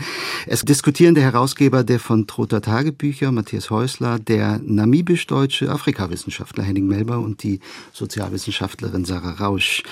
[0.47, 7.19] Es diskutieren der Herausgeber der von Trotter Tagebücher, Matthias Häusler, der namibisch-deutsche Afrikawissenschaftler Henning Melber
[7.19, 7.59] und die
[7.93, 9.83] Sozialwissenschaftlerin Sarah Rausch.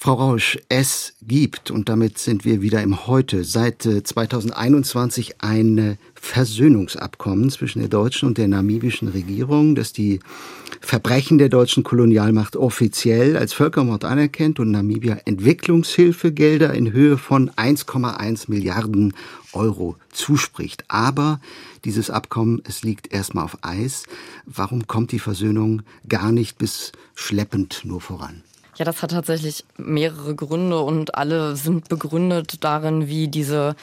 [0.00, 5.98] Frau Rausch, es gibt, und damit sind wir wieder im Heute, seit 2021 äh, ein
[6.14, 10.20] Versöhnungsabkommen zwischen der deutschen und der namibischen Regierung, das die
[10.80, 18.44] Verbrechen der deutschen Kolonialmacht offiziell als Völkermord anerkennt und Namibia Entwicklungshilfegelder in Höhe von 1,1
[18.46, 19.14] Milliarden
[19.52, 20.84] Euro zuspricht.
[20.86, 21.40] Aber
[21.84, 24.04] dieses Abkommen, es liegt erstmal auf Eis.
[24.46, 28.44] Warum kommt die Versöhnung gar nicht bis schleppend nur voran?
[28.78, 33.74] Ja, das hat tatsächlich mehrere Gründe und alle sind begründet darin, wie diese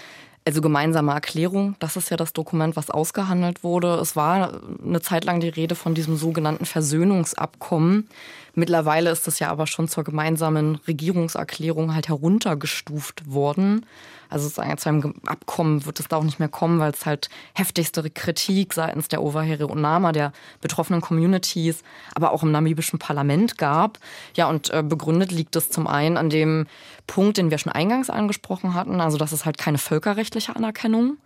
[0.48, 3.96] also gemeinsame Erklärung, das ist ja das Dokument, was ausgehandelt wurde.
[3.96, 8.08] Es war eine Zeit lang die Rede von diesem sogenannten Versöhnungsabkommen.
[8.56, 13.86] Mittlerweile ist es ja aber schon zur gemeinsamen Regierungserklärung halt heruntergestuft worden.
[14.30, 18.10] Also zu einem Abkommen wird es da auch nicht mehr kommen, weil es halt heftigste
[18.10, 21.84] Kritik seitens der Overhere und Nama, der betroffenen Communities,
[22.15, 24.00] aber auch im namibischen Parlament gab.
[24.36, 26.65] Ja, und äh, begründet liegt es zum einen an dem
[27.08, 31.18] Punkt, den wir schon eingangs angesprochen hatten, also dass es halt keine völkerrechtliche Anerkennung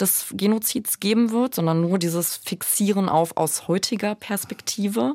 [0.00, 5.14] des Genozids geben wird, sondern nur dieses Fixieren auf aus heutiger Perspektive.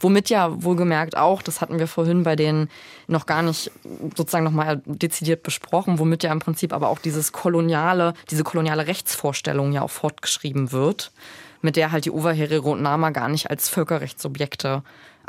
[0.00, 2.68] Womit ja wohlgemerkt auch, das hatten wir vorhin bei denen
[3.06, 3.70] noch gar nicht
[4.16, 9.72] sozusagen nochmal dezidiert besprochen, womit ja im Prinzip aber auch dieses koloniale, diese koloniale Rechtsvorstellung
[9.72, 11.12] ja auch fortgeschrieben wird,
[11.60, 14.82] mit der halt die Oberherero und Nama gar nicht als Völkerrechtsobjekte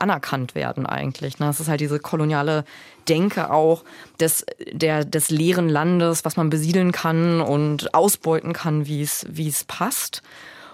[0.03, 1.37] anerkannt werden eigentlich.
[1.37, 1.63] Das ne?
[1.63, 2.65] ist halt diese koloniale
[3.07, 3.83] Denke auch
[4.19, 9.63] des, der, des leeren Landes, was man besiedeln kann und ausbeuten kann, wie es, es
[9.63, 10.21] passt.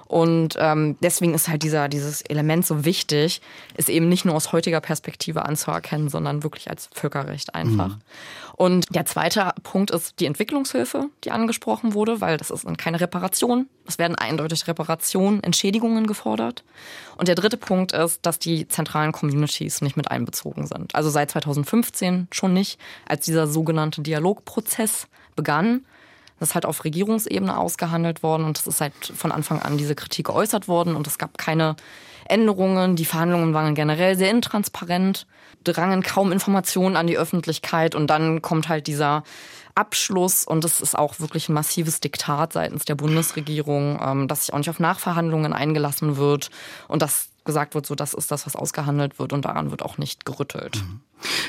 [0.08, 3.42] Und ähm, deswegen ist halt dieser, dieses Element so wichtig,
[3.78, 7.90] ist eben nicht nur aus heutiger Perspektive anzuerkennen, sondern wirklich als Völkerrecht einfach.
[7.90, 8.02] Mhm.
[8.60, 13.70] Und der zweite Punkt ist die Entwicklungshilfe, die angesprochen wurde, weil das ist keine Reparation.
[13.88, 16.66] Es werden eindeutig Reparationen, Entschädigungen gefordert.
[17.16, 20.94] Und der dritte Punkt ist, dass die zentralen Communities nicht mit einbezogen sind.
[20.94, 25.86] Also seit 2015 schon nicht, als dieser sogenannte Dialogprozess begann
[26.40, 29.94] das ist halt auf Regierungsebene ausgehandelt worden und es ist halt von Anfang an diese
[29.94, 31.76] Kritik geäußert worden und es gab keine
[32.30, 32.96] Änderungen.
[32.96, 35.28] Die Verhandlungen waren generell sehr intransparent,
[35.64, 39.24] drangen kaum Informationen an die Öffentlichkeit und dann kommt halt dieser
[39.76, 44.54] Abschluss und es ist auch wirklich ein massives Diktat seitens der Bundesregierung, ähm, dass sich
[44.54, 46.50] auch nicht auf Nachverhandlungen eingelassen wird
[46.88, 49.98] und dass gesagt wird, so das ist das, was ausgehandelt wird und daran wird auch
[49.98, 50.76] nicht gerüttelt.
[50.76, 51.02] Mhm.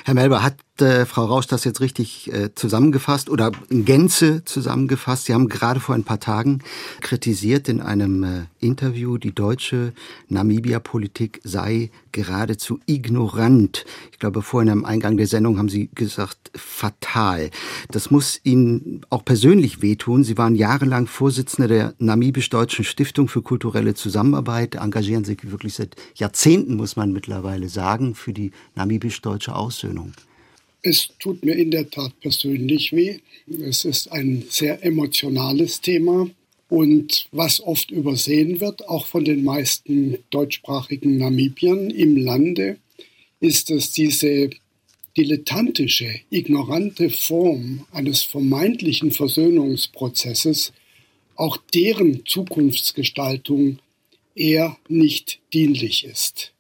[0.05, 5.27] Herr Melber, hat äh, Frau Rausch das jetzt richtig äh, zusammengefasst oder in Gänze zusammengefasst?
[5.27, 6.61] Sie haben gerade vor ein paar Tagen
[7.01, 9.93] kritisiert in einem äh, Interview, die deutsche
[10.29, 13.85] Namibia-Politik sei geradezu ignorant.
[14.13, 17.51] Ich glaube, vorhin am Eingang der Sendung haben Sie gesagt, fatal.
[17.91, 20.25] Das muss Ihnen auch persönlich wehtun.
[20.25, 26.77] Sie waren jahrelang Vorsitzende der namibisch-deutschen Stiftung für kulturelle Zusammenarbeit, engagieren sich wirklich seit Jahrzehnten,
[26.77, 30.13] muss man mittlerweile sagen, für die namibisch-deutsche Aussöhnung.
[30.83, 33.19] Es tut mir in der Tat persönlich weh.
[33.63, 36.31] Es ist ein sehr emotionales Thema.
[36.69, 42.79] Und was oft übersehen wird, auch von den meisten deutschsprachigen Namibiern im Lande,
[43.41, 44.51] ist, dass diese
[45.17, 50.73] dilettantische, ignorante Form eines vermeintlichen Versöhnungsprozesses
[51.35, 53.81] auch deren Zukunftsgestaltung
[54.35, 56.53] eher nicht dienlich ist.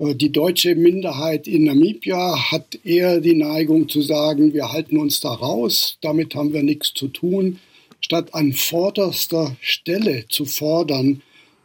[0.00, 5.20] Äh, die deutsche Minderheit in Namibia hat eher die Neigung zu sagen, wir halten uns
[5.20, 7.58] da raus, damit haben wir nichts zu tun,
[8.00, 11.22] statt an vorderster Stelle zu fordern,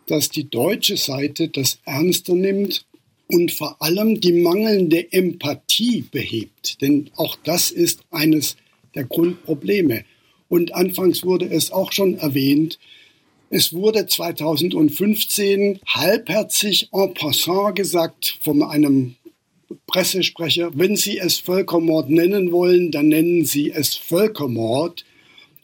[0.07, 2.85] dass die deutsche Seite das ernster nimmt
[3.27, 6.81] und vor allem die mangelnde Empathie behebt.
[6.81, 8.55] Denn auch das ist eines
[8.93, 10.05] der Grundprobleme.
[10.47, 12.77] Und anfangs wurde es auch schon erwähnt,
[13.49, 19.15] es wurde 2015 halbherzig en passant gesagt von einem
[19.88, 25.05] Pressesprecher, wenn Sie es Völkermord nennen wollen, dann nennen Sie es Völkermord.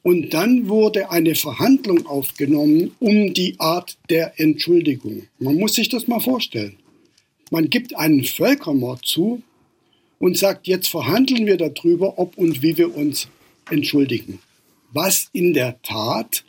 [0.03, 5.27] Und dann wurde eine Verhandlung aufgenommen um die Art der Entschuldigung.
[5.37, 6.77] Man muss sich das mal vorstellen.
[7.51, 9.43] Man gibt einen Völkermord zu
[10.17, 13.27] und sagt, jetzt verhandeln wir darüber, ob und wie wir uns
[13.69, 14.39] entschuldigen.
[14.91, 16.43] Was in der Tat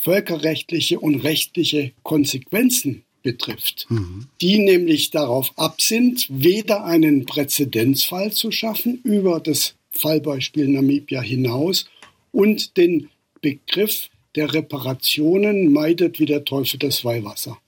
[0.00, 4.26] völkerrechtliche und rechtliche Konsequenzen betrifft, mhm.
[4.40, 11.86] die nämlich darauf ab sind, weder einen Präzedenzfall zu schaffen über das Fallbeispiel Namibia hinaus
[12.32, 13.10] und den
[13.42, 17.58] Begriff der Reparationen meidet wie der Teufel das Weihwasser.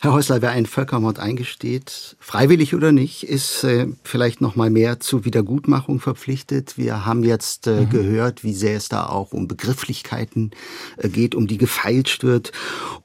[0.00, 5.00] Herr Häusler, wer einen Völkermord eingesteht, freiwillig oder nicht, ist äh, vielleicht noch mal mehr
[5.00, 6.78] zur Wiedergutmachung verpflichtet.
[6.78, 7.90] Wir haben jetzt äh, mhm.
[7.90, 10.52] gehört, wie sehr es da auch um Begrifflichkeiten
[10.96, 12.52] äh, geht, um die gefeilscht wird.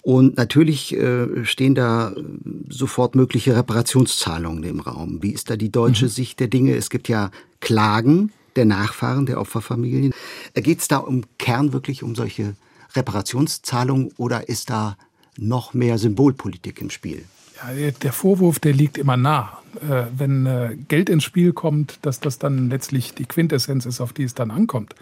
[0.02, 2.24] Und natürlich äh, stehen da äh,
[2.70, 5.22] sofort mögliche Reparationszahlungen im Raum.
[5.22, 6.10] Wie ist da die deutsche mhm.
[6.10, 6.76] Sicht der Dinge?
[6.76, 10.14] Es gibt ja Klagen der Nachfahren der Opferfamilien.
[10.54, 12.56] Äh, geht es da um Kern wirklich um solche
[12.96, 14.98] Reparationszahlungen oder ist da
[15.38, 17.26] noch mehr Symbolpolitik im Spiel.
[17.58, 19.60] Ja, der Vorwurf, der liegt immer nah.
[19.82, 24.14] Äh, wenn äh, Geld ins Spiel kommt, dass das dann letztlich die Quintessenz ist, auf
[24.14, 24.96] die es dann ankommt.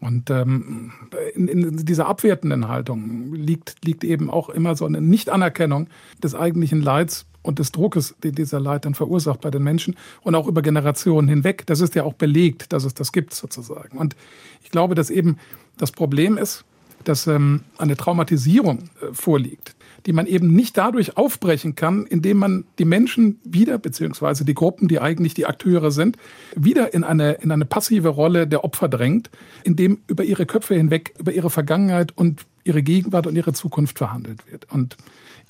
[0.00, 0.92] Und ähm,
[1.34, 5.88] in, dieser abwertenden Haltung liegt, liegt eben auch immer so eine Nichtanerkennung
[6.22, 10.34] des eigentlichen Leids und des Druckes, den dieser Leid dann verursacht bei den Menschen und
[10.34, 11.64] auch über Generationen hinweg.
[11.66, 13.96] Das ist ja auch belegt, dass es das gibt sozusagen.
[13.96, 14.16] Und
[14.62, 15.38] ich glaube, dass eben
[15.78, 16.64] das Problem ist,
[17.04, 19.75] dass ähm, eine Traumatisierung äh, vorliegt,
[20.06, 24.88] die man eben nicht dadurch aufbrechen kann, indem man die Menschen wieder, beziehungsweise die Gruppen,
[24.88, 26.16] die eigentlich die Akteure sind,
[26.54, 29.30] wieder in eine, in eine passive Rolle der Opfer drängt,
[29.64, 34.50] indem über ihre Köpfe hinweg, über ihre Vergangenheit und ihre Gegenwart und ihre Zukunft verhandelt
[34.50, 34.70] wird.
[34.72, 34.96] Und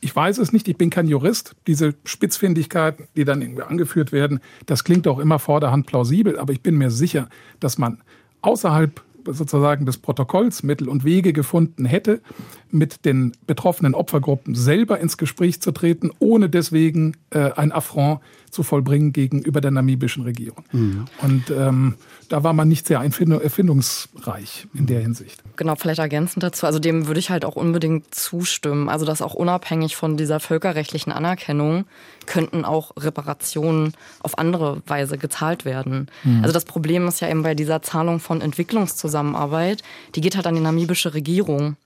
[0.01, 1.55] ich weiß es nicht, ich bin kein Jurist.
[1.67, 6.63] Diese Spitzfindigkeiten, die dann irgendwie angeführt werden, das klingt auch immer vorderhand plausibel, aber ich
[6.63, 7.29] bin mir sicher,
[7.61, 8.03] dass man
[8.43, 12.21] außerhalb sozusagen des Protokolls Mittel und Wege gefunden hätte,
[12.71, 18.21] mit den betroffenen Opfergruppen selber ins Gespräch zu treten, ohne deswegen äh, ein Affront
[18.57, 20.65] zu vollbringen gegenüber der namibischen Regierung.
[20.73, 21.05] Mhm.
[21.23, 21.95] Und ähm,
[22.29, 25.43] da war man nicht sehr erfindungsreich in der Hinsicht.
[25.57, 26.67] Genau, vielleicht ergänzend dazu.
[26.67, 28.89] Also dem würde ich halt auch unbedingt zustimmen.
[28.89, 31.85] Also dass auch unabhängig von dieser völkerrechtlichen Anerkennung
[32.25, 36.09] könnten auch Reparationen auf andere Weise gezahlt werden.
[36.25, 36.41] Mhm.
[36.41, 39.83] Also das Problem ist ja eben bei dieser Zahlung von Entwicklungszusammenarbeit,
[40.15, 41.77] die geht halt an die namibische Regierung.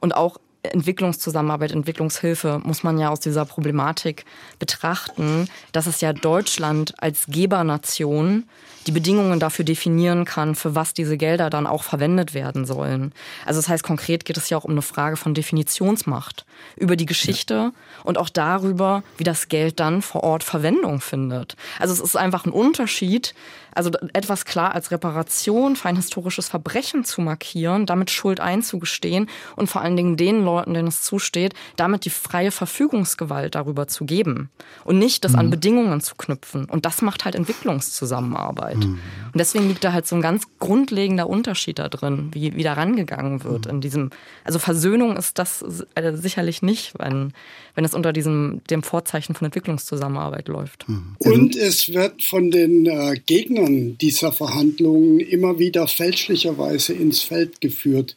[0.00, 0.38] Und auch
[0.72, 4.24] Entwicklungszusammenarbeit, Entwicklungshilfe muss man ja aus dieser Problematik
[4.58, 8.44] betrachten, dass es ja Deutschland als Gebernation
[8.88, 13.12] die Bedingungen dafür definieren kann, für was diese Gelder dann auch verwendet werden sollen.
[13.44, 16.46] Also das heißt, konkret geht es ja auch um eine Frage von Definitionsmacht
[16.76, 17.72] über die Geschichte ja.
[18.04, 21.56] und auch darüber, wie das Geld dann vor Ort Verwendung findet.
[21.78, 23.34] Also es ist einfach ein Unterschied,
[23.78, 29.70] also etwas klar als Reparation für ein historisches Verbrechen zu markieren, damit Schuld einzugestehen und
[29.70, 34.50] vor allen Dingen den Leuten, denen es zusteht, damit die freie Verfügungsgewalt darüber zu geben
[34.84, 35.38] und nicht das mhm.
[35.38, 36.64] an Bedingungen zu knüpfen.
[36.64, 38.78] Und das macht halt Entwicklungszusammenarbeit.
[38.78, 38.98] Mhm.
[39.26, 42.72] Und deswegen liegt da halt so ein ganz grundlegender Unterschied da drin, wie, wie da
[42.72, 43.74] rangegangen wird mhm.
[43.74, 44.10] in diesem,
[44.42, 45.64] also Versöhnung ist das
[45.94, 47.32] äh, sicherlich nicht, wenn,
[47.76, 50.88] wenn es unter diesem, dem Vorzeichen von Entwicklungszusammenarbeit läuft.
[50.88, 51.14] Mhm.
[51.20, 58.16] Und es wird von den äh, Gegnern dieser Verhandlungen immer wieder fälschlicherweise ins Feld geführt,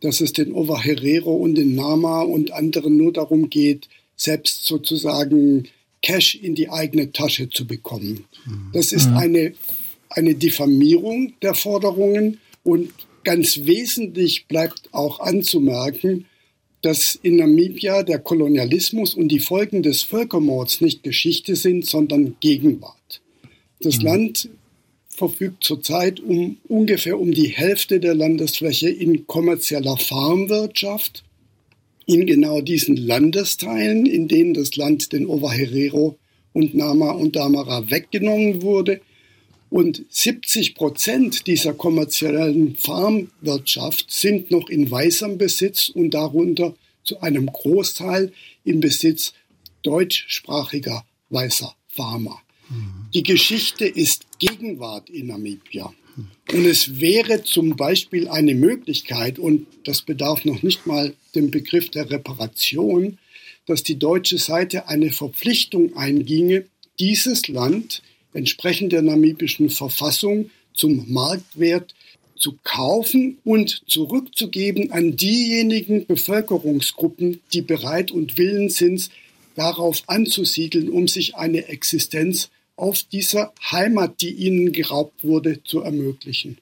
[0.00, 5.68] dass es den Ovaherero und den Nama und anderen nur darum geht, selbst sozusagen
[6.02, 8.24] Cash in die eigene Tasche zu bekommen.
[8.44, 8.70] Mhm.
[8.72, 9.16] Das ist mhm.
[9.16, 9.52] eine,
[10.10, 12.92] eine Diffamierung der Forderungen und
[13.24, 16.26] ganz wesentlich bleibt auch anzumerken,
[16.82, 23.20] dass in Namibia der Kolonialismus und die Folgen des Völkermords nicht Geschichte sind, sondern Gegenwart.
[23.80, 24.04] Das mhm.
[24.04, 24.48] Land
[25.16, 31.24] verfügt zurzeit um ungefähr um die Hälfte der Landesfläche in kommerzieller Farmwirtschaft.
[32.04, 36.16] In genau diesen Landesteilen, in denen das Land den Ovaherero
[36.52, 39.00] und Nama und Damara weggenommen wurde,
[39.68, 47.46] und 70 Prozent dieser kommerziellen Farmwirtschaft sind noch in weißem Besitz und darunter zu einem
[47.46, 48.32] Großteil
[48.64, 49.32] im Besitz
[49.82, 52.40] deutschsprachiger weißer Farmer.
[53.16, 55.90] Die Geschichte ist Gegenwart in Namibia.
[56.52, 61.90] Und es wäre zum Beispiel eine Möglichkeit, und das bedarf noch nicht mal dem Begriff
[61.90, 63.16] der Reparation,
[63.64, 66.66] dass die deutsche Seite eine Verpflichtung einginge,
[67.00, 68.02] dieses Land
[68.34, 71.94] entsprechend der namibischen Verfassung zum Marktwert
[72.36, 79.08] zu kaufen und zurückzugeben an diejenigen Bevölkerungsgruppen, die bereit und willens sind,
[79.54, 86.58] darauf anzusiedeln, um sich eine Existenz auf dieser Heimat, die ihnen geraubt wurde, zu ermöglichen.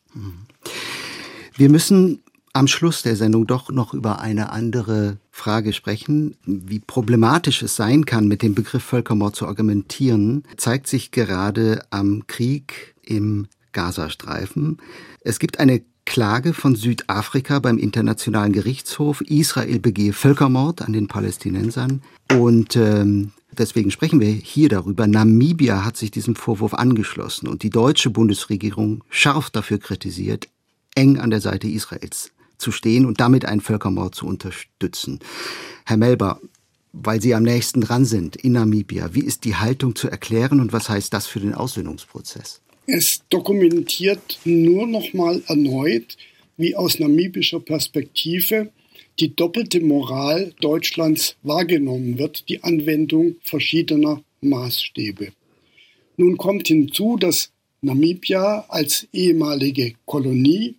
[1.56, 2.20] Wir müssen
[2.52, 6.36] am Schluss der Sendung doch noch über eine andere Frage sprechen.
[6.46, 12.28] Wie problematisch es sein kann, mit dem Begriff Völkermord zu argumentieren, zeigt sich gerade am
[12.28, 14.78] Krieg im Gazastreifen.
[15.20, 19.20] Es gibt eine Klage von Südafrika beim Internationalen Gerichtshof.
[19.22, 22.02] Israel begehe Völkermord an den Palästinensern.
[22.30, 25.06] Und ähm, deswegen sprechen wir hier darüber.
[25.06, 30.48] Namibia hat sich diesem Vorwurf angeschlossen und die deutsche Bundesregierung scharf dafür kritisiert,
[30.94, 35.20] eng an der Seite Israels zu stehen und damit einen Völkermord zu unterstützen.
[35.84, 36.40] Herr Melber,
[36.92, 40.72] weil Sie am nächsten dran sind in Namibia, wie ist die Haltung zu erklären und
[40.72, 42.60] was heißt das für den Aussöhnungsprozess?
[42.86, 46.16] Es dokumentiert nur noch mal erneut,
[46.56, 48.70] wie aus namibischer Perspektive
[49.20, 55.28] die doppelte Moral Deutschlands wahrgenommen wird, die Anwendung verschiedener Maßstäbe.
[56.16, 57.50] Nun kommt hinzu, dass
[57.80, 60.74] Namibia als ehemalige Kolonie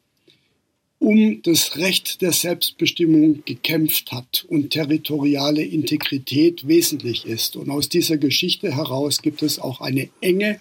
[0.99, 7.57] um das Recht der Selbstbestimmung gekämpft hat und territoriale Integrität wesentlich ist.
[7.57, 10.59] Und aus dieser Geschichte heraus gibt es auch eine enge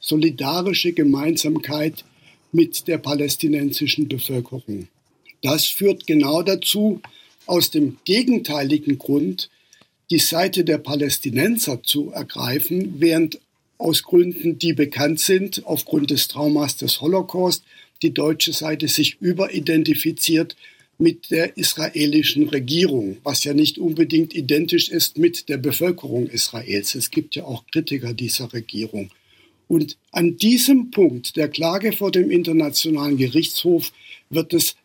[0.00, 2.04] solidarische Gemeinsamkeit
[2.52, 4.88] mit der palästinensischen Bevölkerung.
[5.42, 7.00] Das führt genau dazu,
[7.46, 9.50] aus dem gegenteiligen Grund
[10.10, 13.40] die Seite der Palästinenser zu ergreifen, während
[13.78, 17.62] aus Gründen, die bekannt sind, aufgrund des Traumas des Holocaust,
[18.02, 20.56] die deutsche Seite sich überidentifiziert
[20.98, 26.94] mit der israelischen Regierung, was ja nicht unbedingt identisch ist mit der Bevölkerung Israels.
[26.94, 29.10] Es gibt ja auch Kritiker dieser Regierung.
[29.68, 33.92] Und an diesem Punkt der Klage vor dem Internationalen Gerichtshof
[34.30, 34.76] wird es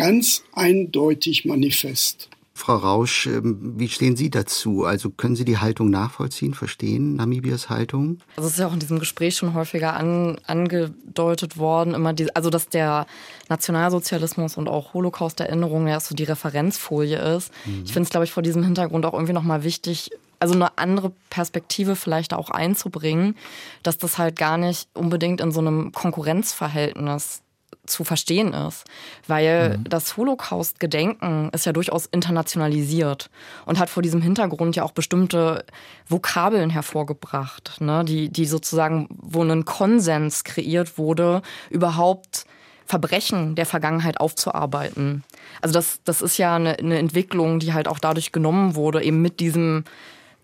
[0.00, 2.30] ganz eindeutig manifest.
[2.54, 4.84] Frau Rausch, ähm, wie stehen Sie dazu?
[4.84, 8.18] Also können Sie die Haltung nachvollziehen, verstehen, Namibias Haltung?
[8.36, 12.34] Also es ist ja auch in diesem Gespräch schon häufiger an, angedeutet worden, immer die,
[12.34, 13.06] also dass der
[13.50, 17.52] Nationalsozialismus und auch Holocaust-Erinnerung ja so die Referenzfolie ist.
[17.66, 17.82] Mhm.
[17.84, 21.12] Ich finde es, glaube ich, vor diesem Hintergrund auch irgendwie nochmal wichtig, also eine andere
[21.28, 23.36] Perspektive vielleicht auch einzubringen,
[23.82, 27.42] dass das halt gar nicht unbedingt in so einem Konkurrenzverhältnis
[27.86, 28.84] zu verstehen ist,
[29.26, 29.84] weil mhm.
[29.84, 33.30] das Holocaust-Gedenken ist ja durchaus internationalisiert
[33.66, 35.64] und hat vor diesem Hintergrund ja auch bestimmte
[36.08, 42.44] Vokabeln hervorgebracht, ne, die, die sozusagen, wo ein Konsens kreiert wurde, überhaupt
[42.86, 45.22] Verbrechen der Vergangenheit aufzuarbeiten.
[45.60, 49.22] Also das, das ist ja eine, eine Entwicklung, die halt auch dadurch genommen wurde, eben
[49.22, 49.84] mit diesem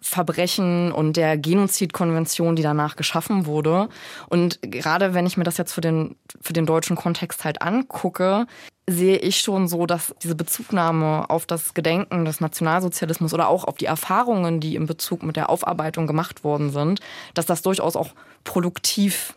[0.07, 3.89] Verbrechen und der Genozidkonvention, die danach geschaffen wurde.
[4.29, 8.47] Und gerade wenn ich mir das jetzt für den, für den deutschen Kontext halt angucke,
[8.89, 13.77] sehe ich schon so, dass diese Bezugnahme auf das Gedenken des Nationalsozialismus oder auch auf
[13.77, 17.01] die Erfahrungen, die im Bezug mit der Aufarbeitung gemacht worden sind,
[17.35, 18.11] dass das durchaus auch
[18.45, 19.35] produktiv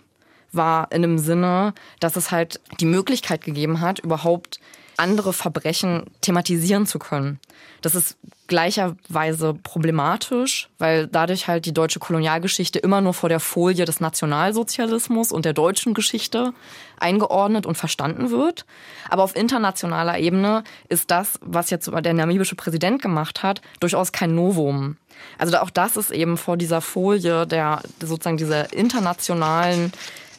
[0.52, 4.60] war in dem Sinne, dass es halt die Möglichkeit gegeben hat, überhaupt
[5.00, 7.40] andere Verbrechen thematisieren zu können.
[7.82, 13.86] Das ist gleicherweise problematisch, weil dadurch halt die deutsche Kolonialgeschichte immer nur vor der Folie
[13.86, 16.54] des Nationalsozialismus und der deutschen Geschichte
[17.00, 18.66] eingeordnet und verstanden wird.
[19.10, 24.36] Aber auf internationaler Ebene ist das, was jetzt der namibische Präsident gemacht hat, durchaus kein
[24.36, 24.98] Novum.
[25.38, 29.92] Also auch das ist eben vor dieser Folie der sozusagen dieser internationalen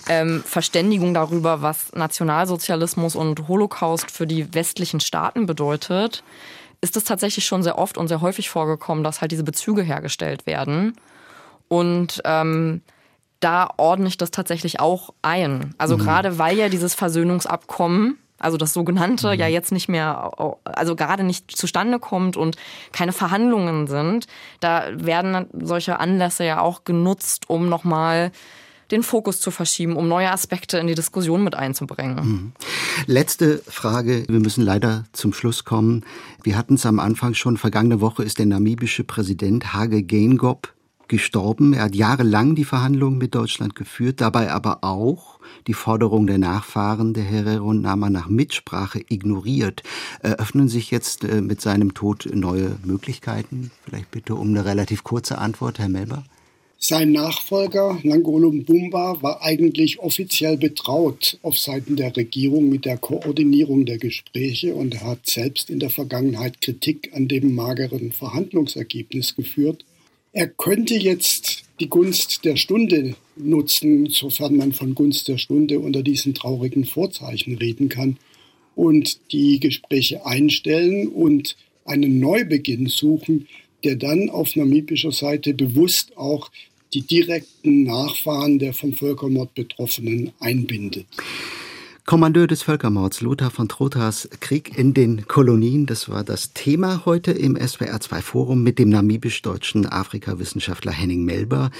[0.08, 6.22] ähm, Verständigung darüber, was Nationalsozialismus und Holocaust für die westlichen Staaten bedeutet,
[6.80, 10.46] ist es tatsächlich schon sehr oft und sehr häufig vorgekommen, dass halt diese Bezüge hergestellt
[10.46, 10.96] werden.
[11.68, 12.82] Und ähm,
[13.40, 15.74] da ordne ich das tatsächlich auch ein.
[15.78, 16.02] Also mhm.
[16.02, 19.40] gerade weil ja dieses Versöhnungsabkommen, also das sogenannte, mhm.
[19.40, 20.32] ja jetzt nicht mehr,
[20.64, 22.56] also gerade nicht zustande kommt und
[22.92, 24.26] keine Verhandlungen sind,
[24.60, 28.32] da werden solche Anlässe ja auch genutzt, um nochmal
[28.90, 32.16] den Fokus zu verschieben, um neue Aspekte in die Diskussion mit einzubringen.
[32.16, 32.52] Mhm.
[33.06, 34.24] Letzte Frage.
[34.28, 36.04] Wir müssen leider zum Schluss kommen.
[36.42, 37.56] Wir hatten es am Anfang schon.
[37.56, 40.74] Vergangene Woche ist der namibische Präsident Hage Geingob
[41.10, 41.74] gestorben.
[41.74, 47.12] Er hat jahrelang die Verhandlungen mit Deutschland geführt, dabei aber auch die Forderung der Nachfahren
[47.12, 49.82] der Herero und Nama nach Mitsprache ignoriert.
[50.20, 53.70] Eröffnen sich jetzt äh, mit seinem Tod neue Möglichkeiten?
[53.84, 56.24] Vielleicht bitte um eine relativ kurze Antwort, Herr Melber.
[56.82, 63.84] Sein Nachfolger Nangolo Mbumba war eigentlich offiziell betraut auf Seiten der Regierung mit der Koordinierung
[63.84, 69.84] der Gespräche und hat selbst in der Vergangenheit Kritik an dem mageren Verhandlungsergebnis geführt.
[70.32, 76.02] Er könnte jetzt die Gunst der Stunde nutzen, sofern man von Gunst der Stunde unter
[76.02, 78.16] diesen traurigen Vorzeichen reden kann,
[78.74, 83.48] und die Gespräche einstellen und einen Neubeginn suchen,
[83.84, 86.50] der dann auf namibischer Seite bewusst auch
[86.92, 91.06] die direkten Nachfahren der vom Völkermord Betroffenen einbindet.
[92.06, 97.30] Kommandeur des Völkermords Lothar von Trothas Krieg in den Kolonien, das war das Thema heute
[97.30, 101.70] im SWR2 Forum mit dem namibisch-deutschen Afrikawissenschaftler Henning Melber.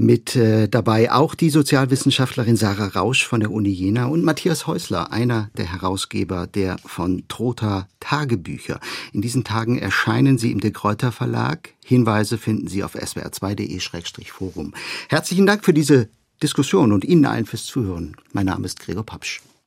[0.00, 5.10] Mit äh, dabei auch die Sozialwissenschaftlerin Sarah Rausch von der Uni Jena und Matthias Häusler,
[5.10, 8.78] einer der Herausgeber der von Trotha Tagebücher.
[9.12, 11.70] In diesen Tagen erscheinen sie im De Kräuter Verlag.
[11.84, 14.72] Hinweise finden Sie auf swr2.de-forum.
[15.08, 16.08] Herzlichen Dank für diese
[16.44, 18.14] Diskussion und Ihnen allen fürs Zuhören.
[18.32, 19.40] Mein Name ist Gregor Papsch.